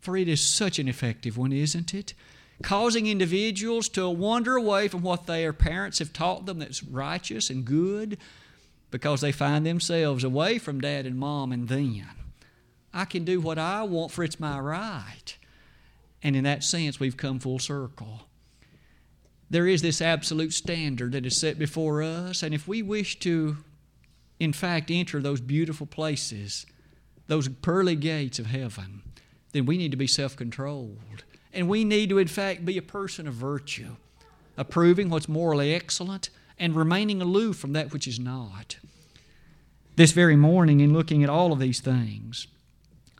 for 0.00 0.16
it 0.16 0.28
is 0.28 0.40
such 0.40 0.78
an 0.78 0.86
effective 0.86 1.36
one, 1.36 1.52
isn't 1.52 1.92
it? 1.92 2.14
Causing 2.62 3.06
individuals 3.06 3.88
to 3.90 4.08
wander 4.08 4.56
away 4.56 4.86
from 4.86 5.02
what 5.02 5.26
their 5.26 5.52
parents 5.52 5.98
have 5.98 6.12
taught 6.12 6.46
them 6.46 6.60
that's 6.60 6.84
righteous 6.84 7.50
and 7.50 7.64
good 7.64 8.18
because 8.90 9.20
they 9.20 9.32
find 9.32 9.66
themselves 9.66 10.24
away 10.24 10.58
from 10.58 10.80
dad 10.80 11.06
and 11.06 11.18
mom 11.18 11.52
and 11.52 11.68
then. 11.68 12.06
I 12.92 13.04
can 13.04 13.24
do 13.24 13.40
what 13.40 13.58
I 13.58 13.82
want 13.82 14.12
for 14.12 14.24
it's 14.24 14.40
my 14.40 14.58
right. 14.58 15.36
And 16.22 16.34
in 16.34 16.44
that 16.44 16.64
sense, 16.64 16.98
we've 16.98 17.16
come 17.16 17.38
full 17.38 17.58
circle. 17.58 18.22
There 19.50 19.66
is 19.66 19.82
this 19.82 20.02
absolute 20.02 20.52
standard 20.52 21.12
that 21.12 21.26
is 21.26 21.36
set 21.36 21.58
before 21.58 22.02
us, 22.02 22.42
and 22.42 22.54
if 22.54 22.68
we 22.68 22.82
wish 22.82 23.18
to 23.20 23.58
in 24.38 24.52
fact, 24.52 24.90
enter 24.90 25.20
those 25.20 25.40
beautiful 25.40 25.86
places, 25.86 26.66
those 27.26 27.48
pearly 27.48 27.96
gates 27.96 28.38
of 28.38 28.46
heaven, 28.46 29.02
then 29.52 29.66
we 29.66 29.76
need 29.76 29.90
to 29.90 29.96
be 29.96 30.06
self 30.06 30.36
controlled. 30.36 31.24
And 31.52 31.68
we 31.68 31.84
need 31.84 32.10
to, 32.10 32.18
in 32.18 32.28
fact, 32.28 32.64
be 32.64 32.78
a 32.78 32.82
person 32.82 33.26
of 33.26 33.34
virtue, 33.34 33.96
approving 34.56 35.08
what's 35.08 35.28
morally 35.28 35.74
excellent 35.74 36.30
and 36.58 36.74
remaining 36.74 37.22
aloof 37.22 37.56
from 37.56 37.72
that 37.72 37.92
which 37.92 38.06
is 38.06 38.18
not. 38.18 38.76
This 39.96 40.12
very 40.12 40.36
morning, 40.36 40.80
in 40.80 40.92
looking 40.92 41.24
at 41.24 41.30
all 41.30 41.52
of 41.52 41.58
these 41.58 41.80
things, 41.80 42.46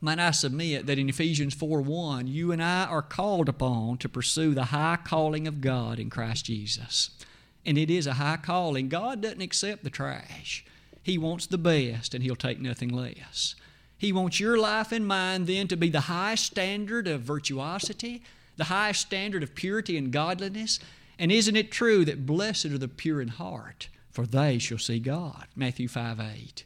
might 0.01 0.21
I 0.21 0.31
submit 0.31 0.87
that 0.87 0.99
in 0.99 1.09
Ephesians 1.09 1.55
4 1.55 1.81
1, 1.81 2.29
you 2.29 2.53
and 2.53 2.63
I 2.63 2.85
are 2.85 3.03
called 3.03 3.49
upon 3.49 3.99
to 3.99 4.09
pursue 4.09 4.55
the 4.55 4.67
high 4.67 4.99
calling 5.03 5.49
of 5.49 5.61
God 5.61 5.99
in 5.99 6.09
Christ 6.09 6.45
Jesus. 6.45 7.11
And 7.67 7.77
it 7.77 7.91
is 7.91 8.07
a 8.07 8.15
high 8.15 8.37
calling. 8.37 8.89
God 8.89 9.23
doesn't 9.23 9.43
accept 9.43 9.83
the 9.83 9.91
trash. 9.91 10.65
He 11.03 11.19
wants 11.19 11.47
the 11.47 11.59
best, 11.59 12.15
and 12.15 12.23
He'll 12.23 12.37
take 12.37 12.61
nothing 12.61 12.91
less. 12.91 13.57
He 13.99 14.13
wants 14.13 14.39
your 14.39 14.57
life 14.57 14.93
and 14.93 15.07
mine 15.07 15.47
then 15.47 15.67
to 15.69 15.77
be 15.77 15.91
the 15.91 16.03
highest 16.03 16.47
standard 16.47 17.09
of 17.09 17.23
virtuosity, 17.23 18.23
the 18.57 18.65
highest 18.65 19.01
standard 19.01 19.43
of 19.43 19.57
purity 19.57 19.97
and 19.97 20.13
godliness. 20.13 20.79
And 21.19 21.33
isn't 21.33 21.57
it 21.57 21.73
true 21.73 22.05
that 22.05 22.27
blessed 22.27 22.67
are 22.67 22.79
the 22.79 22.89
pure 22.89 23.21
in 23.21 23.29
heart, 23.29 23.89
for 24.11 24.27
they 24.27 24.59
shall 24.59 24.79
see 24.79 25.01
God? 25.01 25.47
Matthew 25.57 25.89
5 25.89 26.21
8. 26.21 26.65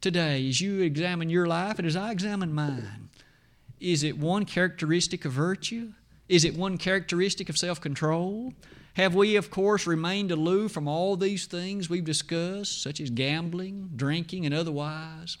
Today, 0.00 0.48
as 0.48 0.60
you 0.60 0.80
examine 0.80 1.30
your 1.30 1.46
life 1.46 1.78
and 1.78 1.86
as 1.86 1.96
I 1.96 2.10
examine 2.10 2.52
mine, 2.52 3.08
is 3.80 4.02
it 4.02 4.18
one 4.18 4.44
characteristic 4.44 5.24
of 5.24 5.32
virtue? 5.32 5.92
Is 6.28 6.44
it 6.44 6.56
one 6.56 6.76
characteristic 6.76 7.48
of 7.48 7.56
self 7.56 7.80
control? 7.80 8.52
Have 8.94 9.14
we, 9.14 9.36
of 9.36 9.50
course, 9.50 9.86
remained 9.86 10.30
aloof 10.30 10.72
from 10.72 10.86
all 10.86 11.16
these 11.16 11.46
things 11.46 11.88
we've 11.88 12.04
discussed, 12.04 12.82
such 12.82 13.00
as 13.00 13.10
gambling, 13.10 13.90
drinking, 13.96 14.44
and 14.44 14.54
otherwise? 14.54 15.38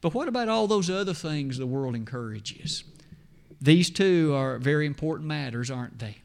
But 0.00 0.14
what 0.14 0.28
about 0.28 0.48
all 0.48 0.66
those 0.66 0.90
other 0.90 1.14
things 1.14 1.58
the 1.58 1.66
world 1.66 1.94
encourages? 1.94 2.84
These 3.60 3.90
two 3.90 4.34
are 4.34 4.58
very 4.58 4.86
important 4.86 5.28
matters, 5.28 5.70
aren't 5.70 5.98
they? 5.98 6.18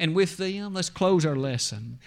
And 0.00 0.16
with 0.16 0.36
them, 0.36 0.74
let's 0.74 0.90
close 0.90 1.24
our 1.24 1.36
lesson 1.36 2.00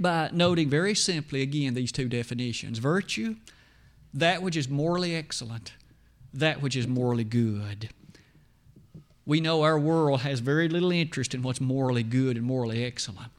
by 0.00 0.30
noting 0.32 0.70
very 0.70 0.94
simply 0.94 1.42
again 1.42 1.74
these 1.74 1.92
two 1.92 2.08
definitions 2.08 2.78
virtue, 2.78 3.36
that 4.14 4.42
which 4.42 4.56
is 4.56 4.70
morally 4.70 5.14
excellent, 5.14 5.74
that 6.32 6.62
which 6.62 6.74
is 6.74 6.88
morally 6.88 7.24
good 7.24 7.90
we 9.26 9.40
know 9.40 9.62
our 9.62 9.78
world 9.78 10.20
has 10.20 10.40
very 10.40 10.68
little 10.68 10.92
interest 10.92 11.34
in 11.34 11.42
what's 11.42 11.60
morally 11.60 12.02
good 12.02 12.36
and 12.36 12.46
morally 12.46 12.84
excellent 12.84 13.30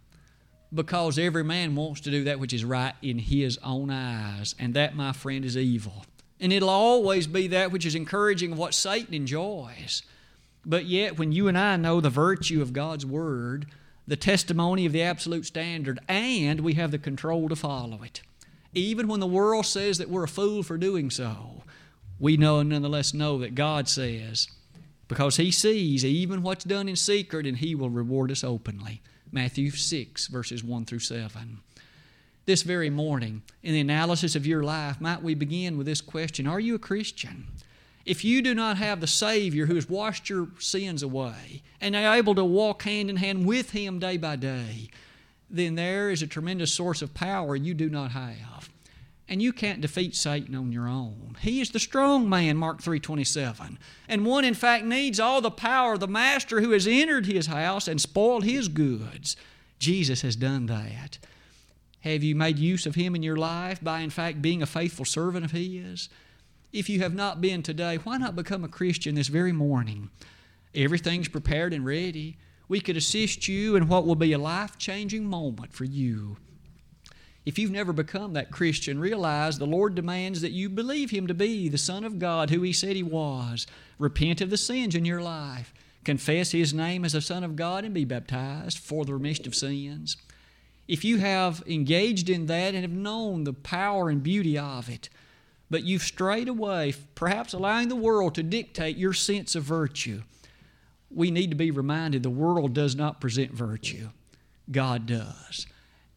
because 0.73 1.17
every 1.17 1.43
man 1.43 1.75
wants 1.75 2.02
to 2.02 2.12
do 2.12 2.23
that 2.23 2.39
which 2.39 2.54
is 2.54 2.65
right 2.65 2.93
in 3.02 3.17
his 3.17 3.58
own 3.63 3.89
eyes, 3.89 4.56
and 4.60 4.73
that, 4.73 4.96
my 4.96 5.13
friend, 5.13 5.46
is 5.46 5.56
evil. 5.56 6.06
And 6.39 6.52
it'll 6.52 6.69
always 6.69 7.27
be 7.27 7.48
that 7.48 7.71
which 7.71 7.85
is 7.85 7.96
encouraging 7.96 8.58
what 8.58 8.73
Satan 8.73 9.13
enjoys. 9.13 10.02
But 10.65 10.85
yet, 10.85 11.17
when 11.17 11.31
you 11.31 11.48
and 11.48 11.58
I 11.58 11.77
know 11.77 12.02
the 12.02 12.10
virtue 12.10 12.62
of 12.62 12.73
God's 12.73 13.06
Word, 13.06 13.67
the 14.08 14.15
testimony 14.15 14.85
of 14.85 14.91
the 14.91 15.01
absolute 15.01 15.45
standard, 15.45 15.99
and 16.08 16.62
we 16.62 16.73
have 16.73 16.91
the 16.91 16.99
control 16.99 17.49
to 17.49 17.56
follow 17.56 18.03
it, 18.03 18.21
even 18.73 19.08
when 19.08 19.19
the 19.19 19.27
world 19.27 19.65
says 19.65 19.97
that 19.97 20.10
we're 20.10 20.23
a 20.23 20.27
fool 20.27 20.62
for 20.63 20.77
doing 20.77 21.10
so, 21.10 21.63
we 22.19 22.37
know 22.37 22.60
and 22.60 22.69
nonetheless 22.69 23.13
know 23.13 23.39
that 23.39 23.56
God 23.56 23.87
says, 23.87 24.47
because 25.08 25.37
he 25.37 25.51
sees 25.51 26.06
even 26.06 26.43
what's 26.43 26.63
done 26.63 26.89
in 26.89 26.95
secret 26.95 27.45
and 27.45 27.58
he 27.58 27.75
will 27.75 27.89
reward 27.89 28.31
us 28.31 28.43
openly. 28.43 29.01
Matthew 29.31 29.71
6, 29.71 30.27
verses 30.27 30.63
1 30.63 30.85
through 30.85 30.99
7. 30.99 31.60
this 32.45 32.62
very 32.62 32.89
morning, 32.89 33.41
in 33.63 33.73
the 33.73 33.81
analysis 33.81 34.35
of 34.35 34.45
your 34.45 34.63
life, 34.63 35.01
might 35.01 35.23
we 35.23 35.33
begin 35.35 35.77
with 35.77 35.87
this 35.87 36.01
question 36.01 36.47
Are 36.47 36.60
you 36.60 36.75
a 36.75 36.79
Christian? 36.79 37.47
If 38.06 38.23
you 38.23 38.43
do 38.43 38.53
not 38.53 38.77
have 38.77 39.01
the 39.01 39.08
Savior 39.08 39.65
who 39.65 39.75
has 39.75 39.89
washed 39.89 40.29
your 40.29 40.49
sins 40.60 41.01
away 41.01 41.63
and 41.81 41.95
are 41.95 42.15
able 42.15 42.35
to 42.35 42.45
walk 42.45 42.83
hand 42.83 43.10
in 43.10 43.15
hand 43.15 43.47
with 43.47 43.71
Him 43.71 43.97
day 43.97 44.17
by 44.17 44.35
day, 44.35 44.89
then 45.49 45.75
there 45.75 46.12
is 46.12 46.21
a 46.21 46.27
tremendous 46.27 46.71
source 46.71 47.01
of 47.01 47.15
power 47.15 47.56
you 47.56 47.73
do 47.73 47.89
not 47.89 48.12
have. 48.12 48.69
And 49.27 49.41
you 49.41 49.51
can't 49.51 49.81
defeat 49.81 50.15
Satan 50.15 50.53
on 50.53 50.71
your 50.71 50.87
own. 50.87 51.35
He 51.41 51.60
is 51.60 51.71
the 51.71 51.79
strong 51.79 52.29
man, 52.29 52.58
Mark 52.58 52.83
3:27. 52.83 53.79
And 54.08 54.23
one 54.23 54.45
in 54.45 54.53
fact 54.53 54.85
needs 54.85 55.19
all 55.19 55.41
the 55.41 55.49
power 55.49 55.93
of 55.93 55.99
the 55.99 56.08
master 56.08 56.62
who 56.62 56.71
has 56.71 56.85
entered 56.85 57.25
his 57.25 57.47
house 57.47 57.87
and 57.87 57.99
spoiled 57.99 58.43
his 58.43 58.67
goods. 58.67 59.35
Jesus 59.79 60.21
has 60.21 60.35
done 60.35 60.67
that. 60.67 61.17
Have 62.01 62.23
you 62.23 62.35
made 62.35 62.60
use 62.60 62.85
of 62.85 62.93
him 62.93 63.15
in 63.15 63.23
your 63.23 63.35
life 63.35 63.83
by 63.83 64.01
in 64.01 64.12
fact 64.12 64.43
being 64.43 64.62
a 64.62 64.67
faithful 64.67 65.06
servant 65.06 65.43
of 65.43 65.51
his? 65.51 66.08
If 66.76 66.90
you 66.90 67.00
have 67.00 67.15
not 67.15 67.40
been 67.40 67.63
today, 67.63 67.96
why 67.96 68.17
not 68.17 68.36
become 68.36 68.65
a 68.65 68.67
Christian 68.67 69.15
this 69.15 69.30
very 69.30 69.54
morning? 69.54 70.10
Everything's 70.76 71.30
prepared 71.30 71.71
and 71.71 71.86
ready. 71.86 72.36
We 72.67 72.82
could 72.82 72.98
assist 72.98 73.48
you 73.48 73.78
in 73.78 73.88
what 73.88 74.06
will 74.06 74.15
be 74.15 74.34
a 74.34 74.38
life 74.38 74.78
changing 74.78 75.23
moment 75.23 75.71
for 75.71 75.86
you. 75.86 76.36
If 77.46 77.58
you've 77.58 77.71
never 77.71 77.94
become 77.94 78.34
that 78.34 78.52
Christian, 78.52 79.00
realize 79.00 79.58
the 79.58 79.65
Lord 79.65 79.96
demands 79.96 80.42
that 80.42 80.52
you 80.52 80.67
believe 80.67 81.12
Him 81.12 81.28
to 81.28 81.34
be 81.34 81.69
the 81.69 81.78
Son 81.78 82.04
of 82.04 82.19
God, 82.19 82.50
who 82.50 82.62
He 82.62 82.73
said 82.73 82.98
He 82.98 83.04
was. 83.04 83.65
Repent 83.98 84.42
of 84.42 84.50
the 84.50 84.58
sins 84.58 84.96
in 84.96 85.06
your 85.06 85.21
life. 85.21 85.73
Confess 86.04 86.52
His 86.52 86.73
name 86.73 87.06
as 87.06 87.13
the 87.13 87.21
Son 87.21 87.46
of 87.46 87.56
God 87.56 87.86
and 87.86 87.94
be 87.94 88.04
baptized 88.04 88.80
for 88.80 89.06
the 89.06 89.13
remission 89.13 89.48
of 89.48 89.56
sins. 89.56 90.17
If 90.90 91.06
you 91.06 91.19
have 91.19 91.63
engaged 91.67 92.30
in 92.30 92.48
that 92.48 92.76
and 92.76 92.82
have 92.82 92.92
known 92.92 93.46
the 93.46 93.54
power 93.54 94.10
and 94.10 94.21
beauty 94.21 94.58
of 94.58 94.90
it, 94.90 95.08
but 95.70 95.84
you've 95.84 96.04
strayed 96.04 96.48
away, 96.48 96.94
perhaps 97.16 97.54
allowing 97.54 97.90
the 97.90 97.96
world 97.96 98.36
to 98.36 98.44
dictate 98.44 98.98
your 98.98 99.13
sense 99.13 99.56
of 99.56 99.63
virtue, 99.63 100.22
we 101.10 101.32
need 101.32 101.50
to 101.50 101.56
be 101.56 101.72
reminded 101.72 102.24
the 102.24 102.30
world 102.30 102.74
does 102.74 102.96
not 102.96 103.22
present 103.22 103.52
virtue, 103.52 104.10
God 104.72 105.06
does. 105.06 105.66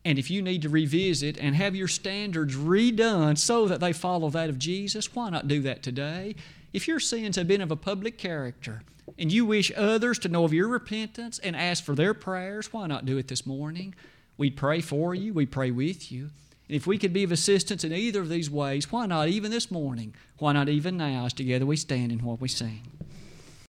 And 0.04 0.18
if 0.18 0.30
you 0.30 0.42
need 0.42 0.62
to 0.62 0.68
revisit 0.68 1.38
and 1.38 1.54
have 1.54 1.76
your 1.76 1.88
standards 1.88 2.56
redone 2.56 3.36
so 3.36 3.66
that 3.66 3.80
they 3.80 3.92
follow 3.92 4.30
that 4.30 4.48
of 4.48 4.58
Jesus, 4.58 5.14
why 5.14 5.30
not 5.30 5.48
do 5.48 5.60
that 5.62 5.82
today? 5.82 6.34
If 6.72 6.88
your 6.88 7.00
sins 7.00 7.36
have 7.36 7.48
been 7.48 7.60
of 7.60 7.70
a 7.70 7.76
public 7.76 8.18
character 8.18 8.82
and 9.18 9.32
you 9.32 9.44
wish 9.44 9.72
others 9.76 10.18
to 10.20 10.28
know 10.28 10.44
of 10.44 10.52
your 10.52 10.68
repentance 10.68 11.38
and 11.38 11.56
ask 11.56 11.84
for 11.84 11.94
their 11.94 12.14
prayers, 12.14 12.72
why 12.72 12.86
not 12.86 13.06
do 13.06 13.18
it 13.18 13.28
this 13.28 13.46
morning? 13.46 13.94
We'd 14.36 14.56
pray 14.56 14.80
for 14.80 15.14
you, 15.14 15.34
we 15.34 15.46
pray 15.46 15.70
with 15.70 16.12
you. 16.12 16.30
And 16.68 16.76
if 16.76 16.86
we 16.86 16.98
could 16.98 17.12
be 17.12 17.24
of 17.24 17.32
assistance 17.32 17.82
in 17.82 17.92
either 17.92 18.20
of 18.20 18.28
these 18.28 18.50
ways, 18.50 18.92
why 18.92 19.06
not 19.06 19.28
even 19.28 19.50
this 19.50 19.70
morning? 19.70 20.14
Why 20.38 20.52
not 20.52 20.68
even 20.68 20.98
now 20.98 21.24
as 21.24 21.32
together 21.32 21.64
we 21.64 21.76
stand 21.76 22.12
in 22.12 22.22
what 22.22 22.40
we 22.40 22.48
sing? 22.48 22.97